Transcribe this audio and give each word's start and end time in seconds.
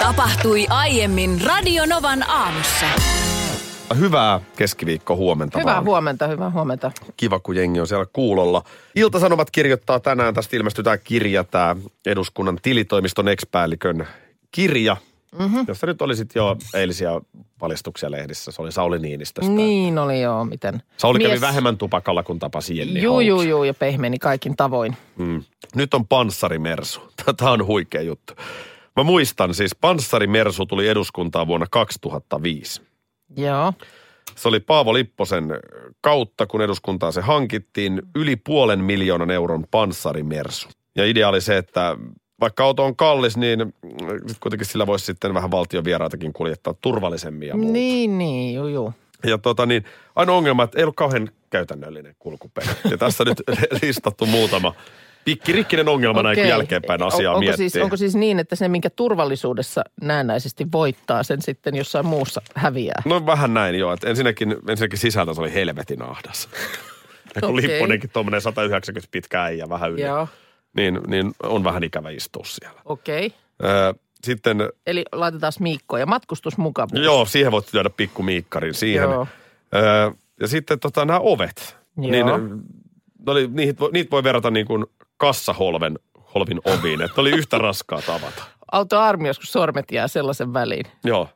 Tapahtui 0.00 0.66
aiemmin 0.68 1.40
Radionovan 1.46 2.30
aamussa. 2.30 2.86
Hyvää 3.98 4.40
keskiviikko 4.56 5.16
huomenta 5.16 5.58
Hyvää 5.58 5.74
vaan. 5.74 5.84
huomenta, 5.84 6.26
hyvää 6.26 6.50
huomenta. 6.50 6.92
Kiva, 7.16 7.40
kun 7.40 7.56
jengi 7.56 7.80
on 7.80 7.86
siellä 7.86 8.06
kuulolla. 8.12 8.62
Iltasanomat 8.94 9.50
kirjoittaa 9.50 10.00
tänään, 10.00 10.34
tästä 10.34 10.56
ilmestyy 10.56 10.84
tämä 10.84 10.98
kirja, 10.98 11.44
tämä 11.44 11.76
eduskunnan 12.06 12.58
tilitoimiston 12.62 13.28
ex-päällikön 13.28 14.06
kirja, 14.52 14.96
mm-hmm. 15.38 15.64
jossa 15.68 15.86
nyt 15.86 16.02
oli 16.02 16.16
sitten 16.16 16.40
jo 16.40 16.56
eilisiä 16.74 17.10
paljastuksia 17.58 18.10
lehdissä. 18.10 18.52
Se 18.52 18.62
oli 18.62 18.72
Sauli 18.72 18.98
Niinistöstä. 18.98 19.52
Niin 19.52 19.98
oli 19.98 20.20
joo, 20.20 20.44
miten. 20.44 20.82
Sauli 20.96 21.18
kävi 21.18 21.40
vähemmän 21.40 21.78
tupakalla, 21.78 22.22
kun 22.22 22.38
tapasi 22.38 22.78
Jenni 22.78 23.02
Juu, 23.02 23.20
juu, 23.20 23.42
juu, 23.42 23.64
ja 23.64 23.74
pehmeni 23.74 24.18
kaikin 24.18 24.56
tavoin. 24.56 24.96
Mm. 25.18 25.42
Nyt 25.74 25.94
on 25.94 26.06
panssarimersu. 26.06 27.00
Tämä 27.36 27.50
on 27.50 27.66
huikea 27.66 28.02
juttu. 28.02 28.34
Mä 28.96 29.02
muistan 29.02 29.54
siis, 29.54 29.74
panssarimersu 29.74 30.66
tuli 30.66 30.88
eduskuntaan 30.88 31.46
vuonna 31.46 31.66
2005. 31.70 32.82
Joo. 33.36 33.72
Se 34.36 34.48
oli 34.48 34.60
Paavo 34.60 34.94
Lipposen 34.94 35.48
kautta, 36.00 36.46
kun 36.46 36.62
eduskuntaan 36.62 37.12
se 37.12 37.20
hankittiin, 37.20 38.02
yli 38.14 38.36
puolen 38.36 38.84
miljoonan 38.84 39.30
euron 39.30 39.64
panssarimersu. 39.70 40.68
Ja 40.96 41.06
idea 41.06 41.28
oli 41.28 41.40
se, 41.40 41.56
että 41.56 41.96
vaikka 42.40 42.64
auto 42.64 42.84
on 42.84 42.96
kallis, 42.96 43.36
niin 43.36 43.74
kuitenkin 44.40 44.66
sillä 44.66 44.86
voisi 44.86 45.04
sitten 45.04 45.34
vähän 45.34 45.50
valtion 45.50 45.84
vieraitakin 45.84 46.32
kuljettaa 46.32 46.74
turvallisemmin 46.80 47.48
ja 47.48 47.56
muuta. 47.56 47.72
Niin, 47.72 48.18
niin, 48.18 48.54
juu, 48.54 48.68
juu. 48.68 48.94
Ja 49.26 49.38
tota 49.38 49.66
niin, 49.66 49.84
ainoa 50.16 50.36
ongelma, 50.36 50.62
että 50.62 50.78
ei 50.78 50.84
ollut 50.84 50.96
kauhean 50.96 51.30
käytännöllinen 51.50 52.14
kulkupeli. 52.18 52.66
Ja 52.90 52.98
tässä 52.98 53.24
nyt 53.24 53.42
listattu 53.82 54.26
muutama 54.26 54.74
pikkirikkinen 55.24 55.88
ongelma 55.88 56.22
näin, 56.22 56.38
kun 56.38 56.48
jälkeenpäin 56.48 57.02
asiaa 57.02 57.32
onko 57.32 57.40
miettii. 57.40 57.70
siis, 57.70 57.84
onko 57.84 57.96
siis 57.96 58.14
niin, 58.14 58.38
että 58.38 58.56
se, 58.56 58.68
minkä 58.68 58.90
turvallisuudessa 58.90 59.84
näennäisesti 60.02 60.66
voittaa, 60.72 61.22
sen 61.22 61.42
sitten 61.42 61.76
jossain 61.76 62.06
muussa 62.06 62.42
häviää? 62.54 63.02
No 63.04 63.26
vähän 63.26 63.54
näin 63.54 63.74
joo, 63.74 63.92
että 63.92 64.08
ensinnäkin, 64.08 64.56
ensinnäkin 64.68 64.98
sisältö 64.98 65.34
se 65.34 65.40
oli 65.40 65.54
helvetin 65.54 66.02
ahdas. 66.02 66.48
Ja 67.34 67.40
kun. 67.46 67.56
Lipponenkin 67.56 68.10
tuommoinen 68.10 68.40
190 68.40 69.08
pitkä 69.10 69.42
äijä 69.42 69.68
vähän 69.68 69.90
yli, 69.90 70.02
Joo, 70.02 70.28
niin, 70.76 71.00
niin 71.06 71.32
on 71.42 71.64
vähän 71.64 71.84
ikävä 71.84 72.10
istua 72.10 72.44
siellä. 72.44 72.80
okei. 72.84 73.26
Okay. 73.26 73.38
Öö, 73.70 73.92
sitten, 74.24 74.58
Eli 74.86 75.04
laitetaan 75.12 75.52
Miikko 75.60 75.98
ja 75.98 76.06
matkustusmukavuus. 76.06 77.04
joo, 77.04 77.24
siihen 77.24 77.52
voit 77.52 77.74
lyödä 77.74 77.90
pikku 77.90 78.22
miikkarin 78.22 78.74
siihen. 78.74 79.10
Joo. 79.10 79.26
Öö, 79.74 80.10
ja 80.40 80.48
sitten 80.48 80.80
tota, 80.80 81.04
nämä 81.04 81.18
ovet, 81.18 81.76
Joo. 81.96 82.10
niin 82.10 82.26
ne 82.26 83.32
oli, 83.32 83.48
niitä, 83.52 83.80
voi, 83.80 83.90
niitä 83.92 84.10
voi 84.10 84.22
verrata 84.22 84.50
niin 84.50 84.66
kuin 84.66 84.86
kassaholven 85.20 85.98
holvin 86.34 86.60
oviin, 86.64 87.02
että 87.02 87.20
oli 87.20 87.30
yhtä 87.30 87.58
raskaat 87.58 88.08
avata. 88.08 88.42
Auto 88.72 89.00
armios, 89.00 89.38
kun 89.38 89.46
sormet 89.46 89.92
jää 89.92 90.08
sellaisen 90.08 90.52
väliin. 90.52 90.86
Joo. 91.04 91.28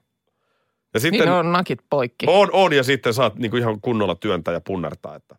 Ja 0.94 1.00
sitten, 1.00 1.20
Niin 1.20 1.32
on 1.32 1.52
nakit 1.52 1.78
poikki. 1.90 2.26
On, 2.28 2.48
on 2.52 2.72
ja 2.72 2.82
sitten 2.82 3.14
saat 3.14 3.34
niinku 3.34 3.56
ihan 3.56 3.80
kunnolla 3.80 4.14
työntää 4.14 4.54
ja 4.54 4.60
punnertaa, 4.60 5.16
että 5.16 5.34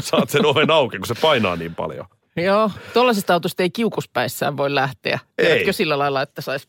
saat 0.00 0.30
sen 0.30 0.46
oven 0.46 0.70
auki, 0.70 0.98
kun 0.98 1.06
se 1.06 1.14
painaa 1.22 1.56
niin 1.56 1.74
paljon. 1.74 2.06
Joo, 2.36 2.70
tuollaisesta 2.94 3.34
autosta 3.34 3.62
ei 3.62 3.70
kiukuspäissään 3.70 4.56
voi 4.56 4.74
lähteä. 4.74 5.18
Ei. 5.38 5.46
Tiedätkö 5.46 5.72
sillä 5.72 5.98
lailla, 5.98 6.22
että 6.22 6.40
saisi... 6.42 6.68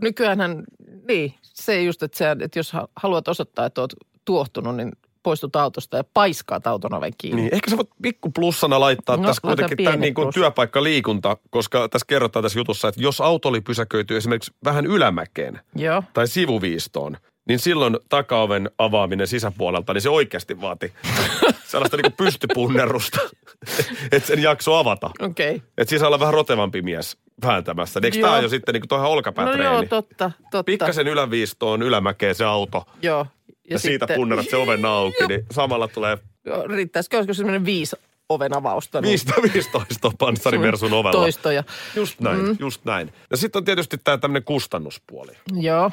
Nykyäänhän, 0.00 0.64
niin, 1.08 1.34
se 1.42 1.82
just, 1.82 2.02
että, 2.02 2.18
sä, 2.18 2.36
että 2.40 2.58
jos 2.58 2.72
ha- 2.72 2.88
haluat 2.96 3.28
osoittaa, 3.28 3.66
että 3.66 3.80
oot 3.80 3.92
tuohtunut, 4.24 4.76
niin 4.76 4.92
poistut 5.22 5.56
autosta 5.56 5.96
ja 5.96 6.04
paiskaat 6.14 6.66
auton 6.66 6.94
oven 6.94 7.12
kiinni. 7.18 7.42
Niin, 7.42 7.54
ehkä 7.54 7.70
sä 7.70 7.76
voit 7.76 7.88
pikku 8.02 8.30
plussana 8.30 8.80
laittaa 8.80 9.16
No, 9.16 9.22
no, 9.22 9.28
tässä 9.28 9.42
kuitenkin 9.42 9.84
tämän 9.84 10.00
niin 10.00 10.14
kuin 10.14 10.34
työpaikkaliikunta, 10.34 11.36
koska 11.50 11.88
tässä 11.88 12.06
kerrotaan 12.08 12.42
tässä 12.42 12.58
jutussa, 12.58 12.88
että 12.88 13.02
jos 13.02 13.20
auto 13.20 13.48
oli 13.48 13.60
pysäköity 13.60 14.16
esimerkiksi 14.16 14.52
vähän 14.64 14.86
ylämäkeen 14.86 15.60
Joo. 15.74 16.02
tai 16.14 16.28
sivuviistoon, 16.28 17.16
niin 17.48 17.58
silloin 17.58 17.98
takaoven 18.08 18.70
avaaminen 18.78 19.26
sisäpuolelta, 19.26 19.94
niin 19.94 20.02
se 20.02 20.10
oikeasti 20.10 20.60
vaati 20.60 20.92
sellaista 21.70 21.96
niin 21.96 22.12
kuin 22.12 22.26
pystypunnerusta, 22.26 23.18
että 24.12 24.26
sen 24.26 24.42
jakso 24.42 24.74
avata. 24.74 25.10
Okei. 25.20 25.54
Okay. 25.54 25.68
Että 25.78 26.06
olla 26.06 26.20
vähän 26.20 26.34
rotevampi 26.34 26.82
mies 26.82 27.16
vääntämässä. 27.46 28.00
Eikö 28.02 28.20
tämä 28.20 28.40
jo 28.40 28.48
sitten 28.48 28.72
niin 28.72 28.80
kuin 28.80 28.88
tuohon 28.88 29.04
No 29.04 29.10
olkapäätreeni? 29.10 29.64
joo, 29.64 29.82
totta, 29.82 30.30
totta. 30.42 30.64
Pikkasen 30.64 31.08
yläviistoon 31.08 31.82
ylämäkeen 31.82 32.34
se 32.34 32.44
auto. 32.44 32.84
Joo. 33.02 33.26
Ja, 33.70 33.78
siitä 33.78 34.06
punnerat 34.16 34.48
se 34.50 34.56
oven 34.56 34.84
auki, 34.84 35.26
niin 35.28 35.46
samalla 35.50 35.88
tulee 35.88 36.18
Riittäisikö, 36.68 37.16
olisiko 37.16 37.34
semmoinen 37.34 37.64
viisi 37.64 37.96
oven 38.28 38.56
avausta? 38.56 39.00
niin 39.00 39.18
15 39.42 40.10
panssarimersun 40.18 40.92
ovella. 40.92 41.20
Toistoja. 41.20 41.64
Just 41.96 42.20
näin, 42.20 42.38
mm. 42.38 42.56
just 42.58 42.84
näin. 42.84 43.12
Ja 43.30 43.36
sitten 43.36 43.60
on 43.60 43.64
tietysti 43.64 43.98
tämä 43.98 44.18
tämmöinen 44.18 44.44
kustannuspuoli. 44.44 45.32
Joo. 45.52 45.90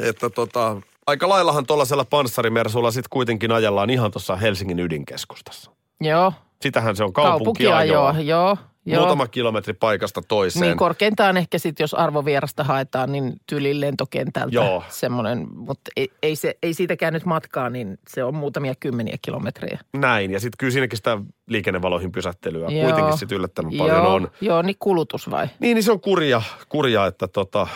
Että 0.00 0.30
tota, 0.30 0.76
aika 1.06 1.28
laillahan 1.28 1.66
tuollaisella 1.66 2.04
panssarimersulla 2.04 2.90
sitten 2.90 3.10
kuitenkin 3.10 3.52
ajellaan 3.52 3.90
ihan 3.90 4.10
tuossa 4.10 4.36
Helsingin 4.36 4.80
ydinkeskustassa. 4.80 5.70
Joo. 6.00 6.32
Sitähän 6.62 6.96
se 6.96 7.04
on 7.04 7.12
kaupunkiajoa. 7.12 8.12
Kaupunkiajoa, 8.12 8.20
joo. 8.20 8.56
Joo. 8.88 9.00
Muutama 9.00 9.26
kilometri 9.26 9.74
paikasta 9.74 10.22
toiseen. 10.22 10.62
Niin 10.62 10.76
korkeintaan 10.76 11.36
ehkä 11.36 11.58
sitten, 11.58 11.84
jos 11.84 11.94
arvovierasta 11.94 12.64
haetaan, 12.64 13.12
niin 13.12 13.40
tyylin 13.46 13.80
lentokentältä 13.80 14.54
Joo. 14.54 14.84
semmoinen, 14.88 15.46
mutta 15.54 15.90
ei, 15.96 16.10
ei, 16.22 16.36
se, 16.36 16.58
ei 16.62 16.74
siitäkään 16.74 17.12
nyt 17.12 17.24
matkaa, 17.24 17.70
niin 17.70 17.98
se 18.08 18.24
on 18.24 18.34
muutamia 18.34 18.74
kymmeniä 18.80 19.16
kilometrejä. 19.22 19.78
Näin, 19.92 20.30
ja 20.30 20.40
sitten 20.40 20.56
kyllä 20.58 20.72
siinäkin 20.72 20.96
sitä 20.96 21.18
liikennevaloihin 21.46 22.12
pysähtelyä 22.12 22.68
Joo. 22.68 22.84
kuitenkin 22.84 23.18
sitten 23.18 23.38
yllättävän 23.38 23.72
paljon 23.78 23.96
joo, 23.96 24.14
on. 24.14 24.30
Joo, 24.40 24.62
niin 24.62 24.76
kulutus 24.78 25.30
vai? 25.30 25.48
Niin, 25.58 25.74
niin 25.74 25.84
se 25.84 25.92
on 25.92 26.00
kurja, 26.00 26.42
kurja 26.68 27.06
että 27.06 27.28
tota, 27.28 27.66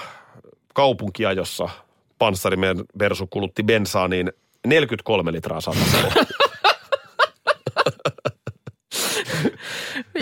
kaupunkiajossa 0.74 1.68
panssarimersu 2.18 3.26
kulutti 3.26 3.62
bensaa 3.62 4.08
niin 4.08 4.32
43 4.66 5.32
litraa 5.32 5.60
satasella. 5.60 6.12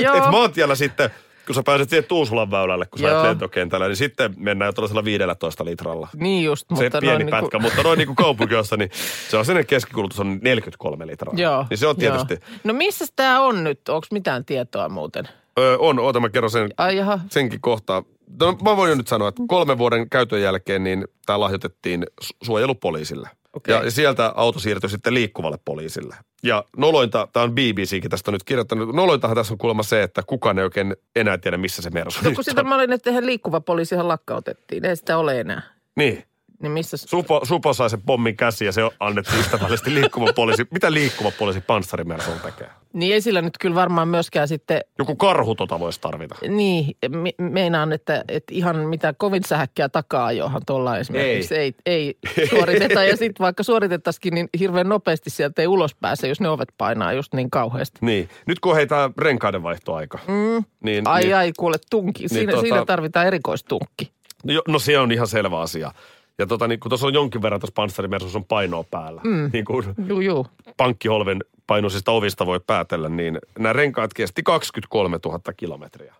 Joo, 0.02 0.14
Et 0.16 0.30
maantiellä 0.30 0.74
sitten, 0.74 1.10
kun 1.46 1.54
sä 1.54 1.62
pääset 1.62 1.90
siihen 1.90 2.04
Tuusulan 2.04 2.50
väylälle, 2.50 2.86
kun 2.86 2.98
sä 2.98 3.06
Joo. 3.08 3.16
oot 3.16 3.26
lentokentällä, 3.26 3.88
niin 3.88 3.96
sitten 3.96 4.34
mennään 4.36 4.74
tuollaisella 4.74 5.04
15 5.04 5.64
litralla. 5.64 6.08
niin 6.16 6.44
just. 6.44 6.66
Se 6.74 6.82
mutta 6.84 6.98
pieni 7.00 7.24
noin 7.24 7.30
pätkä, 7.30 7.58
niinku- 7.58 7.60
mutta 7.60 7.82
noin 7.82 7.98
niin 7.98 8.06
kuin 8.06 8.16
kaupunkiossa, 8.16 8.76
niin 8.76 8.90
se 9.30 9.36
on 9.36 9.44
sen 9.44 9.66
keskikulutus 9.66 10.20
on 10.20 10.38
43 10.42 11.06
litraa. 11.06 11.34
Joo. 11.36 11.66
Niin 11.70 11.78
se 11.78 11.86
on 11.86 11.96
tietysti, 11.96 12.34
Joo. 12.34 12.58
No 12.64 12.72
missä 12.72 13.04
tämä 13.16 13.40
on 13.40 13.64
nyt? 13.64 13.88
Onko 13.88 14.06
mitään 14.10 14.44
tietoa 14.44 14.88
muuten? 14.88 15.28
öö, 15.58 15.76
on, 15.78 15.98
oota 15.98 16.20
mä 16.20 16.28
kerron 16.28 16.50
sen, 16.50 16.70
Ai 16.76 16.96
jaha, 16.96 17.18
senkin 17.30 17.60
kohtaa. 17.60 18.02
No, 18.40 18.56
mä 18.64 18.76
voin 18.76 18.88
jo 18.90 18.94
nyt 18.96 19.08
sanoa, 19.08 19.28
että 19.28 19.42
kolmen 19.48 19.78
vuoden 19.78 20.10
käytön 20.10 20.42
jälkeen 20.42 20.84
niin 20.84 21.04
tämä 21.26 21.40
lahjoitettiin 21.40 22.06
su- 22.24 22.36
suojelupoliisille. 22.42 23.28
Okei. 23.56 23.74
Ja 23.74 23.90
sieltä 23.90 24.32
auto 24.36 24.58
siirtyi 24.58 24.90
sitten 24.90 25.14
liikkuvalle 25.14 25.58
poliisille. 25.64 26.16
Ja 26.42 26.64
nolointa, 26.76 27.28
tämä 27.32 27.44
on 27.44 27.52
BBCkin 27.52 28.10
tästä 28.10 28.30
on 28.30 28.32
nyt 28.32 28.44
kirjoittanut, 28.44 28.94
nolointahan 28.94 29.36
tässä 29.36 29.54
on 29.54 29.58
kuulemma 29.58 29.82
se, 29.82 30.02
että 30.02 30.22
kukaan 30.26 30.58
ei 30.58 30.64
oikein 30.64 30.96
enää 31.16 31.38
tiedä, 31.38 31.56
missä 31.56 31.82
se 31.82 31.90
mersu 31.90 32.20
no 32.24 32.30
kun 32.34 32.44
sitä 32.44 32.62
mä 32.62 32.74
olin, 32.74 32.92
että 32.92 33.10
liikkuva 33.20 33.60
poliisihan 33.60 34.08
lakkautettiin. 34.08 34.84
Ei 34.84 34.96
sitä 34.96 35.18
ole 35.18 35.40
enää. 35.40 35.62
Niin. 35.96 36.24
Niin 36.62 36.72
missä... 36.72 36.96
Supo, 36.96 37.40
Supo 37.44 37.72
sai 37.72 37.90
sen 37.90 38.02
pommin 38.02 38.36
käsiin 38.36 38.66
ja 38.66 38.72
se 38.72 38.82
annettiin 39.00 39.40
ystävällisesti 39.44 39.94
liikkuva 39.94 40.32
poliisi. 40.32 40.66
Mitä 40.70 40.92
liikkuva 40.92 41.30
poliisi 41.38 41.60
panssarimersulla 41.60 42.38
tekee? 42.38 42.70
Niin 42.92 43.14
ei 43.14 43.20
sillä 43.20 43.42
nyt 43.42 43.58
kyllä 43.60 43.74
varmaan 43.74 44.08
myöskään 44.08 44.48
sitten 44.48 44.80
Joku 44.98 45.16
karhu 45.16 45.54
tota 45.54 45.80
voisi 45.80 46.00
tarvita. 46.00 46.34
Niin, 46.48 46.96
me, 47.08 47.30
meinaan, 47.38 47.92
että, 47.92 48.24
että 48.28 48.54
ihan 48.54 48.76
mitä 48.76 49.14
kovin 49.18 49.44
sähäkkää 49.44 49.88
takaa 49.88 50.32
johan 50.32 50.62
tuolla 50.66 50.98
esimerkiksi 50.98 51.56
ei, 51.56 51.74
ei, 51.86 52.18
suoriteta. 52.50 53.04
Ja 53.04 53.16
sitten 53.16 53.44
vaikka 53.44 53.62
suoritettaisikin, 53.62 54.34
niin 54.34 54.48
hirveän 54.58 54.88
nopeasti 54.88 55.30
sieltä 55.30 55.62
ei 55.62 55.68
ulos 55.68 55.94
pääse, 55.94 56.28
jos 56.28 56.40
ne 56.40 56.48
ovet 56.48 56.68
painaa 56.78 57.12
just 57.12 57.34
niin 57.34 57.50
kauheasti. 57.50 57.98
Niin. 58.02 58.28
Nyt 58.46 58.60
kun 58.60 58.74
heitä 58.74 59.10
renkaiden 59.18 59.62
vaihtoaika. 59.62 60.18
Mm. 60.28 60.64
Niin, 60.80 61.08
Ai 61.08 61.22
niin, 61.22 61.36
ai, 61.36 61.52
kuule 61.58 61.76
tunki. 61.90 62.28
Siinä, 62.28 62.52
tota- 62.52 62.60
siinä 62.60 62.84
tarvitaan 62.84 63.26
erikoistunkki. 63.26 64.12
Jo, 64.44 64.62
no 64.68 64.78
se 64.78 64.98
on 64.98 65.12
ihan 65.12 65.26
selvä 65.26 65.60
asia. 65.60 65.92
Ja 66.40 66.46
tota, 66.46 66.68
niin, 66.68 66.80
kun 66.80 66.88
tuossa 66.88 67.06
on 67.06 67.14
jonkin 67.14 67.42
verran 67.42 67.60
tuossa 67.60 67.74
panssarimersussa 67.74 68.38
on 68.38 68.44
painoa 68.44 68.84
päällä, 68.90 69.20
mm. 69.24 69.50
niin 69.52 69.64
kuin 69.64 69.86
Juu, 70.06 70.20
juu. 70.20 70.46
pankkiholven 70.76 71.44
painoisista 71.66 72.12
ovista 72.12 72.46
voi 72.46 72.60
päätellä, 72.66 73.08
niin 73.08 73.38
nämä 73.58 73.72
renkaat 73.72 74.14
kesti 74.14 74.42
23 74.42 75.18
000 75.24 75.40
kilometriä. 75.56 76.14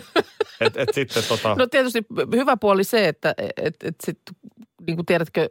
et, 0.60 0.76
et 0.76 0.88
sitten 0.92 1.22
tota, 1.28 1.54
No 1.58 1.66
tietysti 1.66 2.06
hyvä 2.34 2.56
puoli 2.56 2.84
se, 2.84 3.08
että 3.08 3.34
et, 3.56 3.74
et 3.84 3.96
sit, 4.04 4.18
niin 4.86 4.96
kuin 4.96 5.06
tiedätkö, 5.06 5.48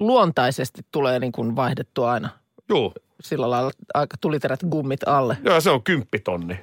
luontaisesti 0.00 0.82
tulee 0.92 1.18
niin 1.18 1.32
kuin 1.32 1.56
vaihdettua 1.56 2.12
aina 2.12 2.28
juu, 2.68 2.92
sillä 3.20 3.50
lailla 3.50 3.70
aika 3.94 4.16
tuliterät 4.20 4.60
gummit 4.70 5.08
alle. 5.08 5.36
joo, 5.44 5.60
se 5.60 5.70
on 5.70 5.82
kymppitonni, 5.82 6.58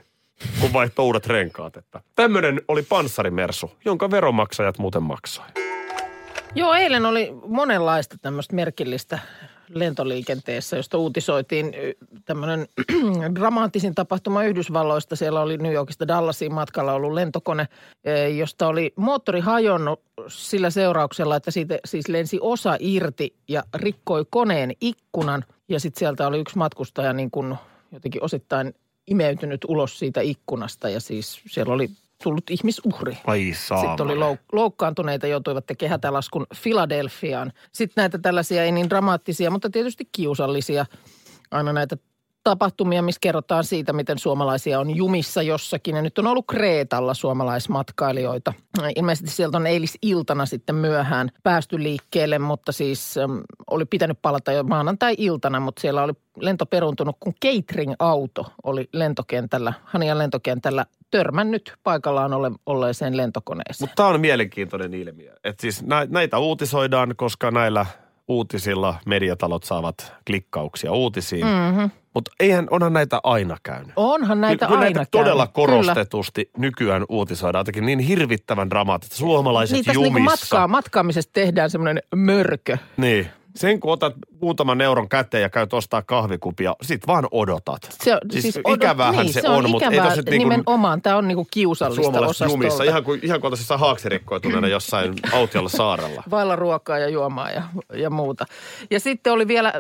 kun 0.62 0.74
vaihtoi 0.74 1.06
uudet 1.06 1.28
renkaat. 1.28 1.78
Että 1.78 2.02
tämmöinen 2.16 2.62
oli 2.68 2.82
panssarimersu, 2.82 3.72
jonka 3.86 4.12
veronmaksajat 4.12 4.78
muuten 4.78 5.04
maksoi. 5.04 5.46
Joo, 6.56 6.74
eilen 6.74 7.06
oli 7.06 7.34
monenlaista 7.48 8.16
tämmöistä 8.22 8.56
merkillistä 8.56 9.20
lentoliikenteessä, 9.70 10.78
josta 10.78 10.98
uutisoitiin 10.98 11.74
tämmöinen 12.26 12.68
dramaattisin 13.36 13.96
tapahtuma 13.96 14.44
Yhdysvalloista. 14.44 15.16
Siellä 15.16 15.42
oli 15.42 15.58
New 15.58 15.74
Yorkista 15.74 16.08
Dallasiin 16.08 16.54
matkalla 16.54 16.94
ollut 16.94 17.14
lentokone, 17.14 17.68
eh, 18.04 18.38
josta 18.38 18.68
oli 18.68 18.94
moottori 18.96 19.40
hajonnut 19.40 20.02
sillä 20.28 20.70
seurauksella, 20.70 21.36
että 21.36 21.52
siitä 21.52 21.80
siis 21.86 22.08
lensi 22.08 22.38
osa 22.42 22.78
irti 22.80 23.36
ja 23.48 23.64
rikkoi 23.74 24.26
koneen 24.30 24.72
ikkunan. 24.82 25.46
Ja 25.70 25.80
sitten 25.80 26.00
sieltä 26.00 26.28
oli 26.28 26.40
yksi 26.40 26.58
matkustaja 26.58 27.14
niin 27.14 27.32
kuin 27.32 27.56
jotenkin 27.92 28.24
osittain 28.24 28.74
imeytynyt 29.08 29.66
ulos 29.68 30.00
siitä 30.00 30.22
ikkunasta 30.22 30.90
ja 30.90 31.00
siis 31.00 31.42
siellä 31.48 31.74
oli 31.74 31.90
tullut 32.24 32.50
ihmisuhri. 32.50 33.18
Ai 33.28 33.54
Sitten 33.54 34.06
oli 34.06 34.16
louk- 34.16 34.46
loukkaantuneita, 34.52 35.28
joutuivat 35.28 35.66
tekemään 35.66 35.92
hätälaskun 35.92 36.46
Filadelfiaan. 36.56 37.52
Sitten 37.72 38.02
näitä 38.02 38.18
tällaisia 38.18 38.64
ei 38.64 38.72
niin 38.72 38.90
dramaattisia, 38.90 39.52
mutta 39.52 39.70
tietysti 39.70 40.10
kiusallisia 40.12 40.86
aina 41.52 41.74
näitä 41.74 41.98
tapahtumia, 42.50 43.02
missä 43.02 43.20
kerrotaan 43.22 43.64
siitä, 43.64 43.94
miten 43.94 44.20
suomalaisia 44.20 44.80
on 44.80 44.96
jumissa 44.96 45.42
jossakin. 45.42 45.96
Ja 45.96 46.02
nyt 46.02 46.18
on 46.18 46.28
ollut 46.28 46.46
Kreetalla 46.48 47.14
suomalaismatkailijoita. 47.14 48.54
Ilmeisesti 48.96 49.32
sieltä 49.32 49.58
on 49.58 49.68
eilisiltana 49.68 50.46
sitten 50.46 50.76
myöhään 50.76 51.32
päästy 51.44 51.84
liikkeelle, 51.84 52.40
mutta 52.40 52.72
siis 52.72 53.18
äm, 53.18 53.42
oli 53.72 53.86
pitänyt 53.86 54.18
palata 54.22 54.52
jo 54.52 54.64
maanantai-iltana, 54.64 55.60
mutta 55.60 55.82
siellä 55.82 56.04
oli 56.04 56.14
lento 56.40 56.66
peruntunut, 56.66 57.18
kun 57.20 57.34
catering-auto 57.46 58.46
oli 58.64 58.90
lentokentällä, 58.94 59.74
Hanian 59.84 60.18
lentokentällä 60.18 60.86
törmännyt 61.12 61.74
paikallaan 61.84 62.34
ole, 62.34 62.52
olleeseen 62.66 63.18
lentokoneeseen. 63.18 63.84
Mutta 63.88 63.96
tämä 63.96 64.10
on 64.10 64.22
mielenkiintoinen 64.22 64.94
ilmiö. 64.94 65.34
Että 65.44 65.62
siis 65.62 65.84
nä, 65.84 66.08
näitä 66.10 66.38
uutisoidaan, 66.40 67.14
koska 67.16 67.52
näillä 67.52 67.86
uutisilla 68.28 68.96
mediatalot 69.06 69.64
saavat 69.64 70.14
klikkauksia 70.28 70.92
uutisiin. 70.92 71.46
Mm-hmm. 71.46 71.90
Mutta 72.14 72.32
eihän, 72.40 72.68
onhan 72.70 72.94
näitä 72.94 73.20
aina 73.24 73.58
käynyt. 73.64 73.94
Onhan 73.96 74.42
näitä 74.42 74.66
Kyllä 74.66 74.80
aina 74.80 74.94
näitä 74.94 75.12
todella 75.12 75.48
käynyt. 75.48 75.54
Kyllä. 75.56 75.68
korostetusti 75.68 76.50
nykyään 76.58 77.06
uutisoidaan 77.10 77.60
jotenkin 77.60 77.86
niin 77.86 78.00
hirvittävän 78.00 78.70
dramaattisesti. 78.70 79.20
Suomalaiset 79.20 79.74
Niin 79.74 79.86
tässä 79.86 79.94
jumissa. 80.02 80.16
niin 80.16 80.24
matkaa, 80.24 80.68
matkaamisesta 80.68 81.34
tehdään 81.34 81.70
semmoinen 81.70 82.04
mörkö. 82.16 82.78
Niin. 82.98 83.28
Sen 83.56 83.80
kun 83.80 83.92
otat 83.92 84.14
muutaman 84.42 84.82
euron 84.82 85.10
käteen 85.10 85.42
ja 85.42 85.50
käyt 85.50 85.74
ostaa 85.74 86.02
kahvikupia, 86.02 86.76
sit 86.82 87.08
vaan 87.08 87.28
odotat. 87.32 87.90
Se, 88.04 88.14
on- 88.14 88.20
siis, 88.32 88.42
siis 88.44 88.58
odot- 88.58 88.74
ikävähän 88.74 89.26
niin, 89.26 89.34
se, 89.34 89.42
se 89.42 89.50
on, 89.50 89.66
on, 89.66 89.70
mutta 89.72 89.86
ei 89.86 89.92
ikävää, 89.94 90.08
tos 90.10 90.18
nyt 90.18 90.26
niin 90.30 90.42
kuin 90.42 90.50
nimenomaan. 90.50 91.02
Tämä 91.02 91.18
on 91.18 91.28
niinku 91.28 91.48
kiusallista 91.52 92.20
osastolta. 92.20 92.54
jumissa. 92.54 92.84
Ihan 92.84 93.04
kuin, 93.04 93.20
ihan 93.24 93.42
kuin 93.42 93.52
oltaisiin 93.52 93.80
haaksirikkoituneena 93.80 94.68
jossain 94.68 95.14
autiolla 95.34 95.70
saarella. 95.70 96.24
Vailla 96.32 96.56
ruokaa 96.56 96.98
ja 96.98 97.10
juomaa 97.10 97.52
ja, 97.52 97.64
ja 97.94 98.10
muuta. 98.10 98.46
Ja 98.92 99.00
sitten 99.00 99.34
oli 99.34 99.48
vielä 99.48 99.74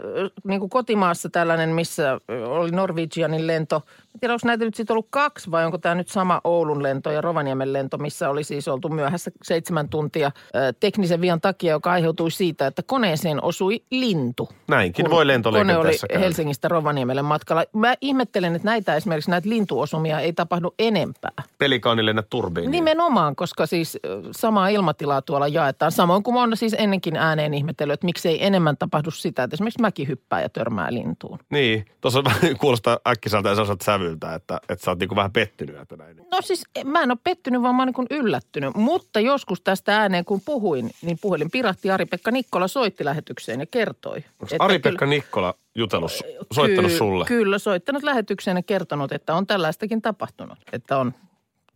niin 0.43 0.59
kuin 0.59 0.69
kotimaassa 0.69 1.29
tällainen, 1.29 1.69
missä 1.69 2.19
ö, 2.31 2.47
oli 2.47 2.71
Norwegianin 2.71 3.47
lento. 3.47 3.75
En 4.15 4.19
tiedä, 4.19 4.33
onko 4.33 4.47
näitä 4.47 4.65
nyt 4.65 4.75
sitten 4.75 4.93
ollut 4.93 5.07
kaksi 5.09 5.51
vai 5.51 5.65
onko 5.65 5.77
tämä 5.77 5.95
nyt 5.95 6.07
sama 6.07 6.41
Oulun 6.43 6.83
lento 6.83 7.11
ja 7.11 7.21
Rovaniemen 7.21 7.73
lento, 7.73 7.97
missä 7.97 8.29
oli 8.29 8.43
siis 8.43 8.67
oltu 8.67 8.89
myöhässä 8.89 9.31
seitsemän 9.43 9.89
tuntia 9.89 10.31
ö, 10.55 10.73
teknisen 10.79 11.21
vian 11.21 11.41
takia, 11.41 11.71
joka 11.71 11.91
aiheutui 11.91 12.31
siitä, 12.31 12.67
että 12.67 12.83
koneeseen 12.83 13.43
osui 13.43 13.83
lintu. 13.91 14.46
Näinkin 14.67 15.05
kun 15.05 15.11
voi 15.11 15.21
Kone 15.21 15.33
lentoliikenteessä 15.33 16.05
oli 16.05 16.13
käydä. 16.13 16.23
Helsingistä 16.23 16.67
Rovaniemelle 16.67 17.21
matkalla. 17.21 17.65
Mä 17.73 17.93
ihmettelen, 18.01 18.55
että 18.55 18.65
näitä 18.65 18.95
esimerkiksi 18.95 19.31
näitä 19.31 19.49
lintuosumia 19.49 20.19
ei 20.19 20.33
tapahdu 20.33 20.73
enempää. 20.79 21.43
Pelikaanille 21.57 22.13
ne 22.13 22.23
turbiiniin. 22.29 22.71
Nimenomaan, 22.71 23.35
koska 23.35 23.65
siis 23.65 23.97
samaa 24.31 24.69
ilmatilaa 24.69 25.21
tuolla 25.21 25.47
jaetaan. 25.47 25.91
Samoin 25.91 26.23
kuin 26.23 26.33
mä 26.33 26.39
oon 26.39 26.57
siis 26.57 26.75
ennenkin 26.77 27.15
ääneen 27.15 27.53
ihmetellyt, 27.53 27.93
että 27.93 28.05
miksei 28.05 28.45
enemmän 28.45 28.77
tapahdu 28.77 29.11
sitä, 29.11 29.43
että 29.43 29.55
esimerkiksi 29.55 29.81
mäki 29.81 30.07
hyppää 30.07 30.41
ja 30.41 30.49
törmää 30.49 30.93
lintuun. 30.93 31.39
Niin, 31.49 31.85
tuossa 32.01 32.23
kuulostaa 32.61 32.99
äkkiseltä 33.07 33.49
ja 33.49 33.55
sellaiselta 33.55 33.85
sävyltä, 33.85 34.35
että, 34.35 34.59
että 34.69 34.85
sä 34.85 34.91
oot 34.91 34.99
niinku 34.99 35.15
vähän 35.15 35.31
pettynyt, 35.31 35.81
että 35.81 35.95
näin. 35.95 36.17
No 36.31 36.41
siis 36.41 36.63
mä 36.85 37.01
en 37.01 37.11
ole 37.11 37.17
pettynyt, 37.23 37.61
vaan 37.61 37.75
mä 37.75 37.81
oon 37.81 37.87
niin 37.87 37.93
kuin 37.93 38.07
yllättynyt. 38.11 38.75
Mutta 38.75 39.19
joskus 39.19 39.61
tästä 39.61 39.97
ääneen 39.97 40.25
kun 40.25 40.41
puhuin, 40.45 40.91
niin 41.01 41.17
puhelin 41.21 41.51
pirahti 41.51 41.91
Ari-Pekka 41.91 42.31
Nikkola 42.31 42.67
soitti 42.67 43.05
lähetykseen 43.05 43.59
ja 43.59 43.65
kertoi. 43.65 44.23
Onko 44.41 44.55
Ari-Pekka 44.59 45.05
Nikkola 45.05 45.53
jutellut, 45.75 46.11
soittanut 46.53 46.91
ky- 46.91 46.97
sulle? 46.97 47.25
Kyllä, 47.25 47.59
soittanut 47.59 48.03
lähetykseen 48.03 48.57
ja 48.57 48.63
kertonut, 48.63 49.11
että 49.11 49.33
on 49.33 49.47
tällaistakin 49.47 50.01
tapahtunut. 50.01 50.59
Että 50.71 50.97
on 50.97 51.13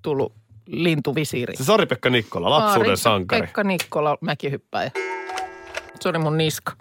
tullut 0.01 0.33
lintuvisiiri. 0.65 1.55
Se 1.55 1.73
Ari-Pekka 1.73 2.09
Nikkola, 2.09 2.49
lapsuuden 2.49 2.91
Ari- 2.91 2.97
sankari. 2.97 3.41
Pekka 3.41 3.63
Nikkola, 3.63 4.17
mäkihyppäjä. 4.21 4.91
Se 5.99 6.09
oli 6.09 6.17
mun 6.17 6.37
niska. 6.37 6.73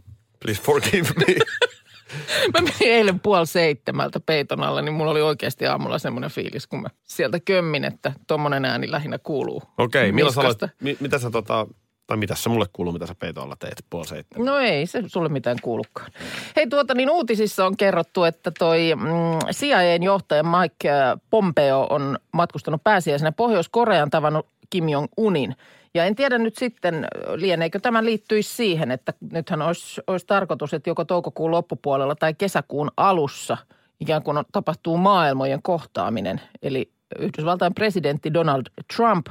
Please 0.45 0.63
forgive 0.63 1.09
me. 1.17 1.35
Mä 2.55 2.61
menin 2.61 2.95
eilen 2.95 3.21
puoli 3.21 3.47
seitsemältä 3.47 4.21
peiton 4.21 4.63
alla, 4.63 4.83
niin 4.83 4.93
mulla 4.93 5.11
oli 5.11 5.23
oikeasti 5.23 5.67
aamulla 5.67 5.99
semmoinen 5.99 6.31
fiilis, 6.31 6.67
kun 6.67 6.83
mä 6.83 6.89
sieltä 7.05 7.41
kömmin, 7.41 7.85
että 7.85 8.13
tommonen 8.27 8.65
ääni 8.65 8.91
lähinnä 8.91 9.19
kuuluu. 9.19 9.63
Okei, 9.79 10.03
okay, 10.03 10.13
milloin 10.13 10.35
sä 10.35 10.41
aloit, 10.41 10.61
niskasta. 10.61 10.85
mi, 10.85 10.97
mitä 11.01 11.19
sä 11.19 11.31
tota, 11.31 11.67
tai 12.11 12.17
mitä 12.17 12.35
se 12.35 12.49
mulle 12.49 12.67
kuuluu, 12.73 12.93
mitä 12.93 13.07
sä 13.07 13.15
peito 13.15 13.43
alla 13.43 13.57
teet 13.57 13.85
puoli 13.91 14.07
seitsemän? 14.07 14.47
No 14.47 14.59
ei 14.59 14.87
se 14.87 15.03
sulle 15.07 15.29
mitään 15.29 15.57
kuulukaan. 15.63 16.11
Hei 16.57 16.67
tuota 16.67 16.95
niin 16.95 17.11
uutisissa 17.11 17.67
on 17.67 17.77
kerrottu, 17.77 18.25
että 18.25 18.51
toi 18.59 18.93
mm, 18.97 19.53
CIAn 19.53 20.03
johtaja 20.03 20.43
Mike 20.43 20.91
äh, 20.91 21.21
Pompeo 21.31 21.87
on 21.91 22.19
matkustanut 22.33 22.85
pääsiäisenä 22.85 23.33
Pohjois-Korean 23.33 24.11
tavannut 24.11 24.47
Kim 24.71 24.85
Jong-unin. 24.89 25.57
Ja 25.95 26.05
en 26.05 26.17
tiedä 26.17 26.39
nyt 26.39 26.57
sitten, 26.57 27.07
lieneekö 27.35 27.81
tämä 27.81 28.05
liittyisi 28.05 28.55
siihen, 28.57 28.91
että 28.91 29.13
nythän 29.33 29.63
olisi, 29.63 30.01
olisi 30.07 30.27
tarkoitus, 30.27 30.75
että 30.75 30.91
joko 30.91 31.05
toukokuun 31.05 31.51
loppupuolella 31.51 32.15
tai 32.15 32.35
kesäkuun 32.35 32.91
alussa 32.97 33.57
ikään 34.01 34.23
kuin 34.23 34.39
tapahtuu 34.53 34.97
maailmojen 34.97 35.63
kohtaaminen. 35.63 36.41
Eli 36.63 36.91
Yhdysvaltain 37.19 37.75
presidentti 37.75 38.35
Donald 38.35 38.63
Trump 38.97 39.27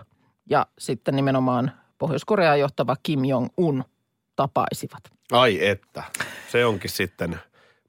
ja 0.50 0.66
sitten 0.78 1.16
nimenomaan 1.16 1.72
Pohjois-Koreaa 2.00 2.56
johtava 2.56 2.96
Kim 3.04 3.26
Jong-un 3.26 3.84
tapaisivat. 4.36 5.04
Ai 5.32 5.68
että, 5.68 6.04
se 6.52 6.66
onkin 6.66 6.90
sitten 6.90 7.40